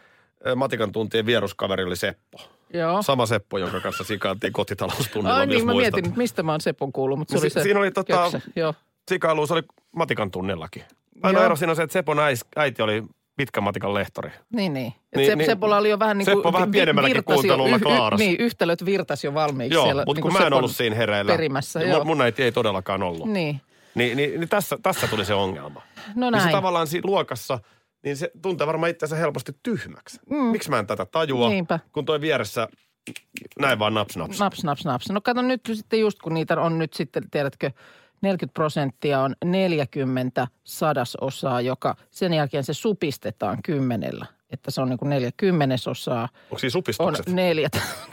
matikan 0.55 0.91
tuntien 0.91 1.25
vieruskaveri 1.25 1.83
oli 1.83 1.95
Seppo. 1.95 2.37
joo. 2.73 3.01
Sama 3.01 3.25
Seppo, 3.25 3.57
jonka 3.57 3.79
kanssa 3.79 4.03
sikaantiin 4.03 4.53
kotitaloustunnilla, 4.53 5.37
Ai 5.37 5.47
niin, 5.47 5.65
mä 5.65 5.71
muistat. 5.71 5.93
mietin, 5.93 6.13
mistä 6.17 6.43
mä 6.43 6.51
oon 6.51 6.61
Sepon 6.61 6.91
kuullut, 6.91 7.19
mutta 7.19 7.31
se 7.31 7.37
oli 7.37 7.49
si- 7.49 7.53
se 7.53 7.63
siinä 7.63 7.79
oli 7.79 7.91
tota-. 7.91 8.39
Sikailu, 9.09 9.47
se 9.47 9.53
oli 9.53 9.63
matikan 9.95 10.31
tunnillakin. 10.31 10.83
Ainoa 11.23 11.43
ero 11.45 11.55
siinä 11.55 11.71
on 11.71 11.75
se, 11.75 11.83
että 11.83 11.93
Sepon 11.93 12.19
äis, 12.19 12.45
äiti 12.55 12.81
oli 12.81 13.03
pitkän 13.35 13.63
matikan 13.63 13.93
lehtori. 13.93 14.31
Niin, 14.53 14.73
niin. 14.73 14.87
Et 14.87 14.93
Niin, 15.15 15.27
niin, 15.27 15.37
niin. 15.37 15.45
Sepolla 15.45 15.77
oli 15.77 15.89
jo 15.89 15.99
vähän 15.99 16.17
niin 16.17 16.25
kuin... 16.25 16.35
Seppo 16.37 16.53
vähän 16.53 16.71
pienemmälläkin 16.71 17.23
kuuntelulla 17.23 17.75
y- 17.75 17.79
y- 17.79 17.83
klaaras. 17.83 18.19
Niin, 18.19 18.35
yhtälöt 18.39 18.85
virtas 18.85 19.23
jo 19.23 19.33
valmiiksi 19.33 19.73
Joo, 19.73 19.83
siellä. 19.85 20.03
mutta 20.05 20.17
niin 20.17 20.21
kun 20.21 20.31
kuin 20.31 20.41
mä 20.41 20.47
en 20.47 20.53
ollut 20.53 20.75
siinä 20.75 20.95
hereillä. 20.95 21.31
Perimässä, 21.31 21.79
niin 21.79 21.89
joo. 21.91 22.03
mun, 22.03 22.21
äiti 22.21 22.43
ei 22.43 22.51
todellakaan 22.51 23.03
ollut. 23.03 23.27
Niin, 23.29 23.61
Niin, 23.95 24.17
niin, 24.17 24.39
niin 24.39 24.49
tässä, 24.49 24.77
tässä 24.83 25.07
tuli 25.07 25.25
se 25.25 25.33
ongelma. 25.33 25.81
no 26.15 26.29
Niin 26.29 26.39
se 26.41 26.45
näin. 26.45 26.55
tavallaan 26.55 26.87
siinä 26.87 27.05
luokassa, 27.09 27.59
niin 28.03 28.17
se 28.17 28.31
tuntee 28.41 28.67
varmaan 28.67 28.89
itseänsä 28.89 29.15
helposti 29.15 29.51
tyhmäksi. 29.63 30.19
Mm. 30.29 30.37
Miksi 30.37 30.69
mä 30.69 30.79
en 30.79 30.87
tätä 30.87 31.05
tajua, 31.05 31.49
Niinpä. 31.49 31.79
kun 31.91 32.05
toi 32.05 32.21
vieressä 32.21 32.67
näin 33.59 33.79
vaan 33.79 33.93
naps 33.93 34.17
naps. 34.17 34.39
Naps, 34.39 34.63
naps, 34.63 34.85
naps. 34.85 35.09
No 35.09 35.21
kato 35.21 35.41
nyt 35.41 35.61
sitten 35.73 35.99
just 35.99 36.19
kun 36.19 36.33
niitä 36.33 36.61
on 36.61 36.79
nyt 36.79 36.93
sitten, 36.93 37.29
tiedätkö, 37.31 37.71
40 38.21 38.53
prosenttia 38.53 39.21
on 39.21 39.35
40 39.45 40.47
sadasosaa, 40.63 41.61
joka 41.61 41.95
sen 42.11 42.33
jälkeen 42.33 42.63
se 42.63 42.73
supistetaan 42.73 43.57
kymmenellä. 43.63 44.25
Että 44.49 44.71
se 44.71 44.81
on 44.81 44.89
niin 44.89 44.97
kuin 44.97 45.09
neljä 45.09 45.31
kymmenesosaa. 45.37 46.29
Onko 46.43 46.57
siinä 46.59 46.67
On 46.67 46.71
supistukset? 46.71 47.29
neljä. 47.29 47.69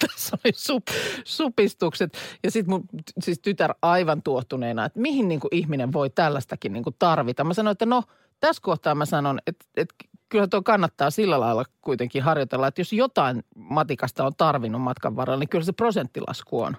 Tässä 0.07 0.39
oli 0.45 0.53
sup, 0.57 0.83
supistukset. 1.25 2.19
Ja 2.43 2.51
sitten 2.51 2.71
mun 2.71 2.85
siis 3.21 3.39
tytär 3.39 3.75
aivan 3.83 4.23
tuottuneena, 4.23 4.85
että 4.85 5.01
mihin 5.01 5.29
niin 5.29 5.41
kuin 5.41 5.55
ihminen 5.55 5.93
voi 5.93 6.11
tällaistakin 6.11 6.73
niin 6.73 6.85
kuin 6.85 6.97
tarvita. 6.99 7.45
Mä 7.45 7.55
sanoin, 7.55 7.73
että 7.73 7.87
no 7.87 8.03
tässä 8.41 8.63
kohtaa 8.63 8.95
mä 8.95 9.07
sanon, 9.07 9.39
että, 9.47 9.65
että 9.77 9.95
kyllä 10.29 10.47
tuo 10.47 10.63
kannattaa 10.63 11.11
sillä 11.11 11.41
lailla 11.41 11.65
kuitenkin 11.81 12.23
harjoitella, 12.23 12.67
että 12.67 12.81
jos 12.81 12.93
jotain 12.93 13.45
matikasta 13.57 14.27
on 14.27 14.33
tarvinnut 14.37 14.83
matkan 14.83 15.17
varrella, 15.17 15.41
niin 15.41 15.49
kyllä 15.49 15.65
se 15.65 15.73
prosenttilasku 15.73 16.61
on. 16.61 16.77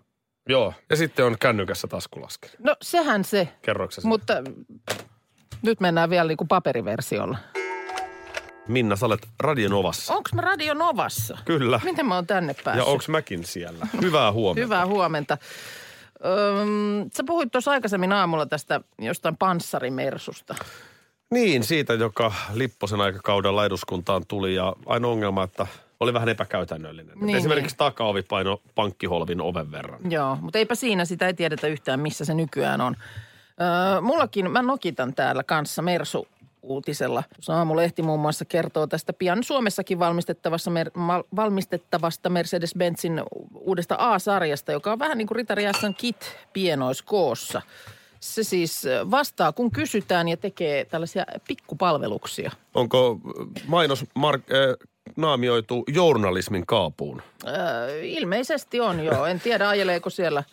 Joo, 0.50 0.74
ja 0.90 0.96
sitten 0.96 1.26
on 1.26 1.36
kännykässä 1.40 1.88
taskulaskeri. 1.88 2.54
No 2.60 2.76
sehän 2.82 3.24
se, 3.26 3.48
Kerroiko 3.62 3.92
sä 3.92 3.96
sitä? 3.96 4.08
mutta 4.08 4.34
nyt 5.62 5.80
mennään 5.80 6.10
vielä 6.10 6.28
niin 6.28 6.38
kuin 6.38 6.48
paperiversiolla. 6.48 7.38
Minna, 8.68 8.96
sä 8.96 9.06
olet 9.06 9.28
Radionovassa. 9.40 10.14
Onko 10.14 10.30
mä 10.36 10.42
Radio 10.42 10.74
Novassa? 10.74 11.38
Kyllä. 11.46 11.80
Miten 11.84 12.06
mä 12.06 12.16
oon 12.16 12.28
tänne 12.28 12.54
päässyt? 12.64 12.86
Ja 12.86 12.92
onko 12.92 13.04
mäkin 13.08 13.46
siellä? 13.46 13.88
Hyvää 14.02 14.32
huomenta. 14.32 14.64
Hyvää 14.66 14.86
huomenta. 14.86 15.38
Öm, 16.26 17.10
sä 17.14 17.24
puhuit 17.26 17.52
tuossa 17.52 17.72
aikaisemmin 17.72 18.14
aamulla 18.14 18.46
tästä 18.46 18.82
jostain 19.00 19.38
panssarimersusta. 19.38 20.56
Niin, 21.32 21.64
siitä, 21.64 21.94
joka 21.94 22.34
Lipposen 22.54 23.02
aikakaudella 23.02 23.66
eduskuntaan 23.66 24.26
tuli 24.28 24.56
ja 24.56 24.74
ainoa 24.86 25.12
ongelma, 25.12 25.44
että 25.44 25.68
oli 26.00 26.14
vähän 26.14 26.30
epäkäytännöllinen. 26.30 27.16
Niin, 27.16 27.26
Niin, 27.26 27.38
Esimerkiksi 27.38 27.78
takaovi 27.78 28.22
paino 28.22 28.62
pankkiholvin 28.76 29.42
oven 29.42 29.72
verran. 29.72 30.12
Joo, 30.12 30.38
mutta 30.42 30.60
eipä 30.60 30.76
siinä, 30.76 31.06
sitä 31.06 31.28
ei 31.28 31.34
tiedetä 31.34 31.68
yhtään, 31.68 32.00
missä 32.00 32.26
se 32.26 32.34
nykyään 32.34 32.82
on. 32.82 32.96
Öö, 33.62 34.02
mullakin, 34.02 34.52
mä 34.52 34.62
nokitan 34.62 35.14
täällä 35.14 35.44
kanssa 35.44 35.82
Mersu 35.82 36.28
uutisella. 36.64 37.24
Saamulehti 37.40 38.02
muun 38.02 38.20
muassa 38.20 38.46
kertoo 38.46 38.88
tästä 38.88 39.14
pian 39.14 39.44
Suomessakin 39.44 40.00
valmistettavassa, 40.00 40.72
mer, 40.72 40.92
mal, 40.94 41.24
valmistettavasta 41.36 42.30
Mercedes-Benzin 42.30 43.24
uudesta 43.56 43.96
A-sarjasta, 44.00 44.72
joka 44.72 44.92
on 44.92 45.00
vähän 45.00 45.18
niin 45.18 45.28
kuin 45.28 45.36
Ritari 45.36 45.64
S:n 45.64 45.94
kit 45.98 46.38
pienoiskoossa. 46.54 47.62
Se 48.20 48.44
siis 48.44 48.84
vastaa, 49.12 49.52
kun 49.52 49.72
kysytään 49.72 50.28
ja 50.28 50.38
tekee 50.38 50.86
tällaisia 50.86 51.26
pikkupalveluksia. 51.48 52.52
Onko 52.74 53.20
mainos 53.68 54.06
mark, 54.16 54.42
äh, 54.52 54.90
naamioitu 55.16 55.84
journalismin 55.88 56.66
kaapuun? 56.66 57.22
Öö, 57.48 58.02
ilmeisesti 58.02 58.80
on 58.80 59.06
joo. 59.06 59.26
En 59.26 59.40
tiedä, 59.40 59.70
ajeleeko 59.70 60.10
siellä 60.10 60.44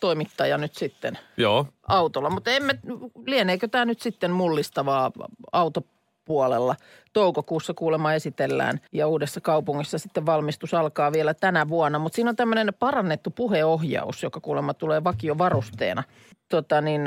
toimittaja 0.00 0.58
nyt 0.58 0.74
sitten 0.74 1.18
Joo. 1.36 1.66
autolla. 1.88 2.30
Mutta 2.30 2.50
emme, 2.50 2.78
lieneekö 3.26 3.68
tämä 3.68 3.84
nyt 3.84 4.00
sitten 4.00 4.30
mullistavaa 4.30 5.12
autopuolella. 5.52 6.76
Toukokuussa 7.12 7.74
kuulemma 7.74 8.12
esitellään 8.12 8.80
ja 8.92 9.08
uudessa 9.08 9.40
kaupungissa 9.40 9.98
sitten 9.98 10.26
valmistus 10.26 10.74
alkaa 10.74 11.12
vielä 11.12 11.34
tänä 11.34 11.68
vuonna. 11.68 11.98
Mutta 11.98 12.16
siinä 12.16 12.30
on 12.30 12.36
tämmöinen 12.36 12.74
parannettu 12.78 13.30
puheohjaus, 13.30 14.22
joka 14.22 14.40
kuulemma 14.40 14.74
tulee 14.74 15.04
vakiovarusteena. 15.04 16.02
Tota 16.48 16.80
niin, 16.80 17.02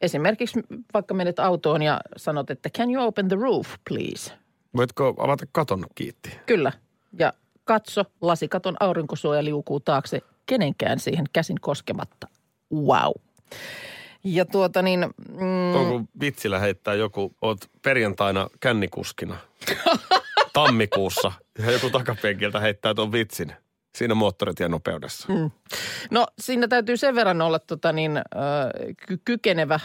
esimerkiksi 0.00 0.60
vaikka 0.94 1.14
menet 1.14 1.38
autoon 1.38 1.82
ja 1.82 2.00
sanot, 2.16 2.50
että 2.50 2.70
can 2.70 2.90
you 2.90 3.06
open 3.06 3.28
the 3.28 3.36
roof 3.36 3.68
please? 3.88 4.32
Voitko 4.76 5.14
avata 5.18 5.46
katon 5.52 5.86
kiitti? 5.94 6.30
Kyllä. 6.46 6.72
Ja 7.18 7.32
katso, 7.64 8.04
lasikaton 8.20 8.76
aurinkosuoja 8.80 9.44
liukuu 9.44 9.80
taakse 9.80 10.20
kenenkään 10.46 10.98
siihen 10.98 11.24
käsin 11.32 11.60
koskematta. 11.60 12.28
Wow. 12.74 13.12
Ja 14.24 14.44
tuota 14.44 14.82
niin, 14.82 15.00
mm, 15.28 15.74
Onko 15.74 16.02
vitsillä 16.20 16.58
heittää 16.58 16.94
joku, 16.94 17.34
oot 17.42 17.58
perjantaina 17.82 18.48
kännikuskina 18.60 19.36
tammikuussa 20.52 21.32
ja 21.58 21.70
joku 21.70 21.90
takapenkiltä 21.90 22.60
heittää 22.60 22.94
tuon 22.94 23.12
vitsin 23.12 23.52
siinä 23.96 24.14
moottoritien 24.14 24.70
nopeudessa. 24.70 25.32
Mm. 25.32 25.50
no 26.10 26.26
siinä 26.38 26.68
täytyy 26.68 26.96
sen 26.96 27.14
verran 27.14 27.42
olla 27.42 27.58
tota 27.58 27.92
niin, 27.92 28.16
ö, 28.16 28.22
ky- 29.06 29.20
kykenevä, 29.24 29.80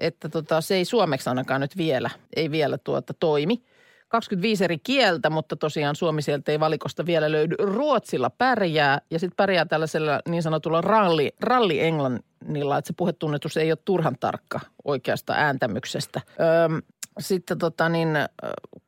että 0.00 0.28
tota, 0.28 0.60
se 0.60 0.74
ei 0.74 0.84
suomeksi 0.84 1.28
ainakaan 1.28 1.60
nyt 1.60 1.76
vielä, 1.76 2.10
ei 2.36 2.50
vielä 2.50 2.78
tuota 2.78 3.14
toimi. 3.14 3.62
25 4.08 4.64
eri 4.64 4.78
kieltä, 4.78 5.30
mutta 5.30 5.56
tosiaan 5.56 5.96
suomi 5.96 6.22
sieltä 6.22 6.52
ei 6.52 6.60
valikosta 6.60 7.06
vielä 7.06 7.32
löydy. 7.32 7.54
Ruotsilla 7.58 8.30
pärjää 8.30 9.00
ja 9.10 9.18
sitten 9.18 9.36
pärjää 9.36 9.64
tällaisella 9.64 10.20
niin 10.28 10.42
sanotulla 10.42 10.80
ralli, 10.80 11.32
ralli-englannilla, 11.40 12.78
että 12.78 12.86
se 12.86 12.94
puhetunnetus 12.96 13.56
ei 13.56 13.72
ole 13.72 13.78
turhan 13.84 14.16
tarkka 14.20 14.60
oikeasta 14.84 15.32
ääntämyksestä. 15.32 16.20
Öm, 16.64 16.82
sitten 17.18 17.58
tota 17.58 17.88
niin, 17.88 18.08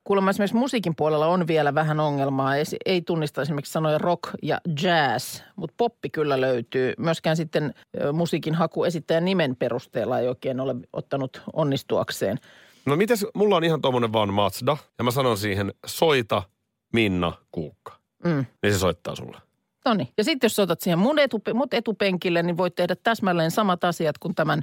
kuulemma 0.05 0.31
esimerkiksi 0.31 0.57
musiikin 0.57 0.97
puolella 0.97 1.27
on 1.27 1.47
vielä 1.47 1.75
vähän 1.75 2.01
ongelmaa. 2.01 2.57
Ei, 2.57 2.65
ei 2.87 3.03
tunnista 3.03 3.43
esimerkiksi 3.43 3.73
sanoja 3.73 3.99
rock 3.99 4.31
ja 4.43 4.61
jazz, 4.83 5.41
mutta 5.57 5.75
poppi 5.77 6.11
kyllä 6.11 6.41
löytyy. 6.41 6.93
Myöskään 6.99 7.37
sitten 7.37 7.75
musiikin 8.13 8.55
haku 8.55 8.85
esittäjän 8.85 9.25
nimen 9.25 9.57
perusteella 9.57 10.19
ei 10.19 10.29
oikein 10.29 10.61
ole 10.61 10.75
ottanut 10.93 11.43
onnistuakseen. 11.53 12.39
No 12.91 12.97
mites, 12.97 13.27
mulla 13.35 13.57
on 13.57 13.65
ihan 13.65 13.81
tuommoinen 13.81 14.13
vaan 14.13 14.35
Mazda 14.35 14.77
ja 14.99 15.05
mä 15.05 15.11
sanon 15.11 15.39
siihen 15.39 15.75
soita 15.87 16.43
Minna 16.93 17.33
Kuukka. 17.53 17.93
Mm. 18.25 18.47
Niin 18.63 18.73
se 18.73 18.79
soittaa 18.79 19.17
sulle. 19.17 19.39
No 19.85 19.95
niin. 19.95 20.09
Ja 20.19 20.25
sitten 20.25 20.47
jos 20.49 20.57
sä 20.57 20.63
otat 20.63 20.81
siihen 20.81 20.99
mun, 20.99 21.19
etupe, 21.19 21.53
mut 21.53 21.75
etupenkille, 21.75 22.43
niin 22.43 22.57
voit 22.57 22.75
tehdä 22.75 22.97
täsmälleen 23.03 23.51
samat 23.51 23.85
asiat 23.85 24.19
kuin 24.19 24.35
tämän 24.35 24.63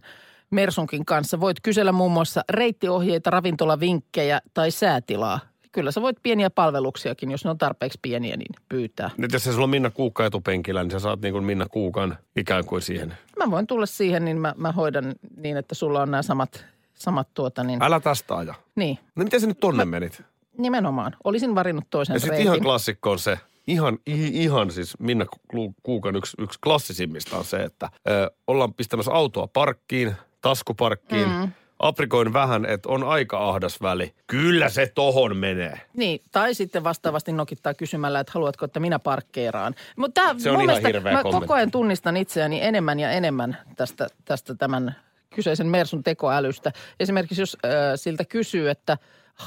Mersunkin 0.49 1.05
kanssa. 1.05 1.39
Voit 1.39 1.57
kysellä 1.63 1.91
muun 1.91 2.11
muassa 2.11 2.41
reittiohjeita, 2.49 3.29
ravintolavinkkejä 3.29 4.41
tai 4.53 4.71
säätilaa. 4.71 5.39
Kyllä 5.71 5.91
sä 5.91 6.01
voit 6.01 6.17
pieniä 6.23 6.49
palveluksiakin, 6.49 7.31
jos 7.31 7.43
ne 7.43 7.49
on 7.49 7.57
tarpeeksi 7.57 7.99
pieniä, 8.01 8.37
niin 8.37 8.55
pyytää. 8.69 9.09
Nyt 9.17 9.33
jos 9.33 9.43
se 9.43 9.51
sulla 9.51 9.63
on 9.63 9.69
Minna 9.69 9.89
Kuukka 9.89 10.25
etupenkillä, 10.25 10.83
niin 10.83 10.91
sä 10.91 10.99
saat 10.99 11.21
niin 11.21 11.33
kuin 11.33 11.43
Minna 11.43 11.65
Kuukan 11.69 12.17
ikään 12.35 12.65
kuin 12.65 12.81
siihen. 12.81 13.17
Mä 13.37 13.51
voin 13.51 13.67
tulla 13.67 13.85
siihen, 13.85 14.25
niin 14.25 14.37
mä, 14.37 14.53
mä 14.57 14.71
hoidan 14.71 15.15
niin, 15.37 15.57
että 15.57 15.75
sulla 15.75 16.01
on 16.01 16.11
nämä 16.11 16.21
samat, 16.21 16.65
samat 16.97 17.27
tuota 17.33 17.63
niin. 17.63 17.83
Älä 17.83 17.99
tästä 17.99 18.35
aja. 18.35 18.53
Niin, 18.75 18.99
No 19.15 19.23
miten 19.23 19.41
sä 19.41 19.47
nyt 19.47 19.59
tonne 19.59 19.85
menit? 19.85 20.21
nimenomaan. 20.57 21.15
Olisin 21.23 21.55
varinnut 21.55 21.85
toisen 21.89 22.13
Ja 22.13 22.19
sitten 22.19 22.39
ihan 22.41 22.61
klassikko 22.61 23.11
on 23.11 23.19
se, 23.19 23.39
ihan, 23.67 23.97
ihan 24.07 24.71
siis 24.71 24.99
Minna 24.99 25.25
Ku- 25.47 25.75
Kuukan 25.83 26.15
yksi, 26.15 26.37
yksi 26.39 26.59
klassisimmista 26.63 27.37
on 27.37 27.45
se, 27.45 27.57
että 27.63 27.89
ö, 28.09 28.31
ollaan 28.47 28.73
pistämässä 28.73 29.11
autoa 29.11 29.47
parkkiin, 29.47 30.15
taskuparkkiin, 30.41 31.29
mm. 31.29 31.51
aprikoin 31.79 32.33
vähän, 32.33 32.65
että 32.65 32.89
on 32.89 33.03
aika 33.03 33.49
ahdas 33.49 33.81
väli. 33.81 34.13
Kyllä 34.27 34.69
se 34.69 34.91
tohon 34.95 35.37
menee. 35.37 35.81
Niin, 35.93 36.21
tai 36.31 36.53
sitten 36.53 36.83
vastaavasti 36.83 37.31
nokittaa 37.31 37.73
kysymällä, 37.73 38.19
että 38.19 38.31
haluatko, 38.33 38.65
että 38.65 38.79
minä 38.79 38.99
parkkeeraan. 38.99 39.75
Mutta 39.95 40.21
Se 40.37 40.49
on 40.49 40.55
ihan 40.55 40.65
mielestä 40.65 40.87
hirveä 40.87 41.13
mä 41.13 41.23
kommentti. 41.23 41.45
koko 41.47 41.53
ajan 41.53 41.71
tunnistan 41.71 42.17
itseäni 42.17 42.61
enemmän 42.61 42.99
ja 42.99 43.11
enemmän 43.11 43.57
tästä, 43.75 44.07
tästä 44.25 44.55
tämän 44.55 44.95
kyseisen 45.35 45.67
Mersun 45.67 46.03
tekoälystä. 46.03 46.71
Esimerkiksi 46.99 47.41
jos 47.41 47.57
äh, 47.65 47.71
siltä 47.95 48.25
kysyy, 48.25 48.69
että 48.69 48.97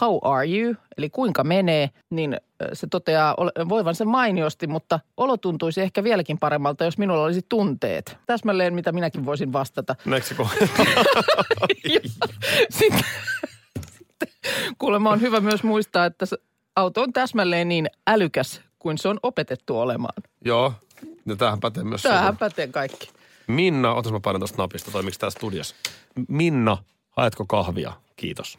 how 0.00 0.18
are 0.22 0.48
you, 0.58 0.74
eli 0.98 1.10
kuinka 1.10 1.44
menee, 1.44 1.90
niin 2.10 2.36
se 2.72 2.86
toteaa 2.86 3.34
ole- 3.36 3.68
voivansa 3.68 4.04
mainiosti, 4.04 4.66
mutta 4.66 5.00
olo 5.16 5.36
tuntuisi 5.36 5.80
ehkä 5.80 6.04
vieläkin 6.04 6.38
paremmalta, 6.38 6.84
jos 6.84 6.98
minulla 6.98 7.24
olisi 7.24 7.40
tunteet. 7.48 8.18
Täsmälleen, 8.26 8.74
mitä 8.74 8.92
minäkin 8.92 9.26
voisin 9.26 9.52
vastata. 9.52 9.96
Ja 11.94 12.00
sitten, 12.70 13.04
kuulemma 14.78 15.10
on 15.10 15.20
hyvä 15.20 15.40
myös 15.40 15.62
muistaa, 15.62 16.04
että 16.06 16.26
auto 16.76 17.02
on 17.02 17.12
täsmälleen 17.12 17.68
niin 17.68 17.90
älykäs 18.06 18.60
kuin 18.78 18.98
se 18.98 19.08
on 19.08 19.18
opetettu 19.22 19.78
olemaan. 19.78 20.22
Joo, 20.44 20.72
no 21.24 21.36
tämähän 21.36 21.60
pätee 21.60 21.84
myös 21.84 22.02
Tämähän 22.02 22.24
sinuun. 22.24 22.36
pätee 22.38 22.66
kaikki. 22.66 23.10
Minna, 23.50 23.94
otas 23.94 24.12
mä 24.12 24.20
painan 24.20 24.40
tuosta 24.40 24.62
napista, 24.62 24.90
toimiks 24.90 25.18
tää 25.18 25.30
studiossa? 25.30 25.74
Minna, 26.28 26.76
haetko 27.10 27.44
kahvia? 27.46 27.92
Kiitos. 28.16 28.58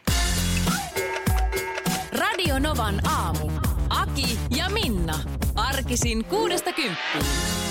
Radio 2.20 2.60
Novan 2.60 3.08
aamu. 3.08 3.52
Aki 3.90 4.40
ja 4.58 4.70
Minna. 4.70 5.20
Arkisin 5.56 6.26
kuudesta 6.26 6.74
kymppiin. 6.74 7.71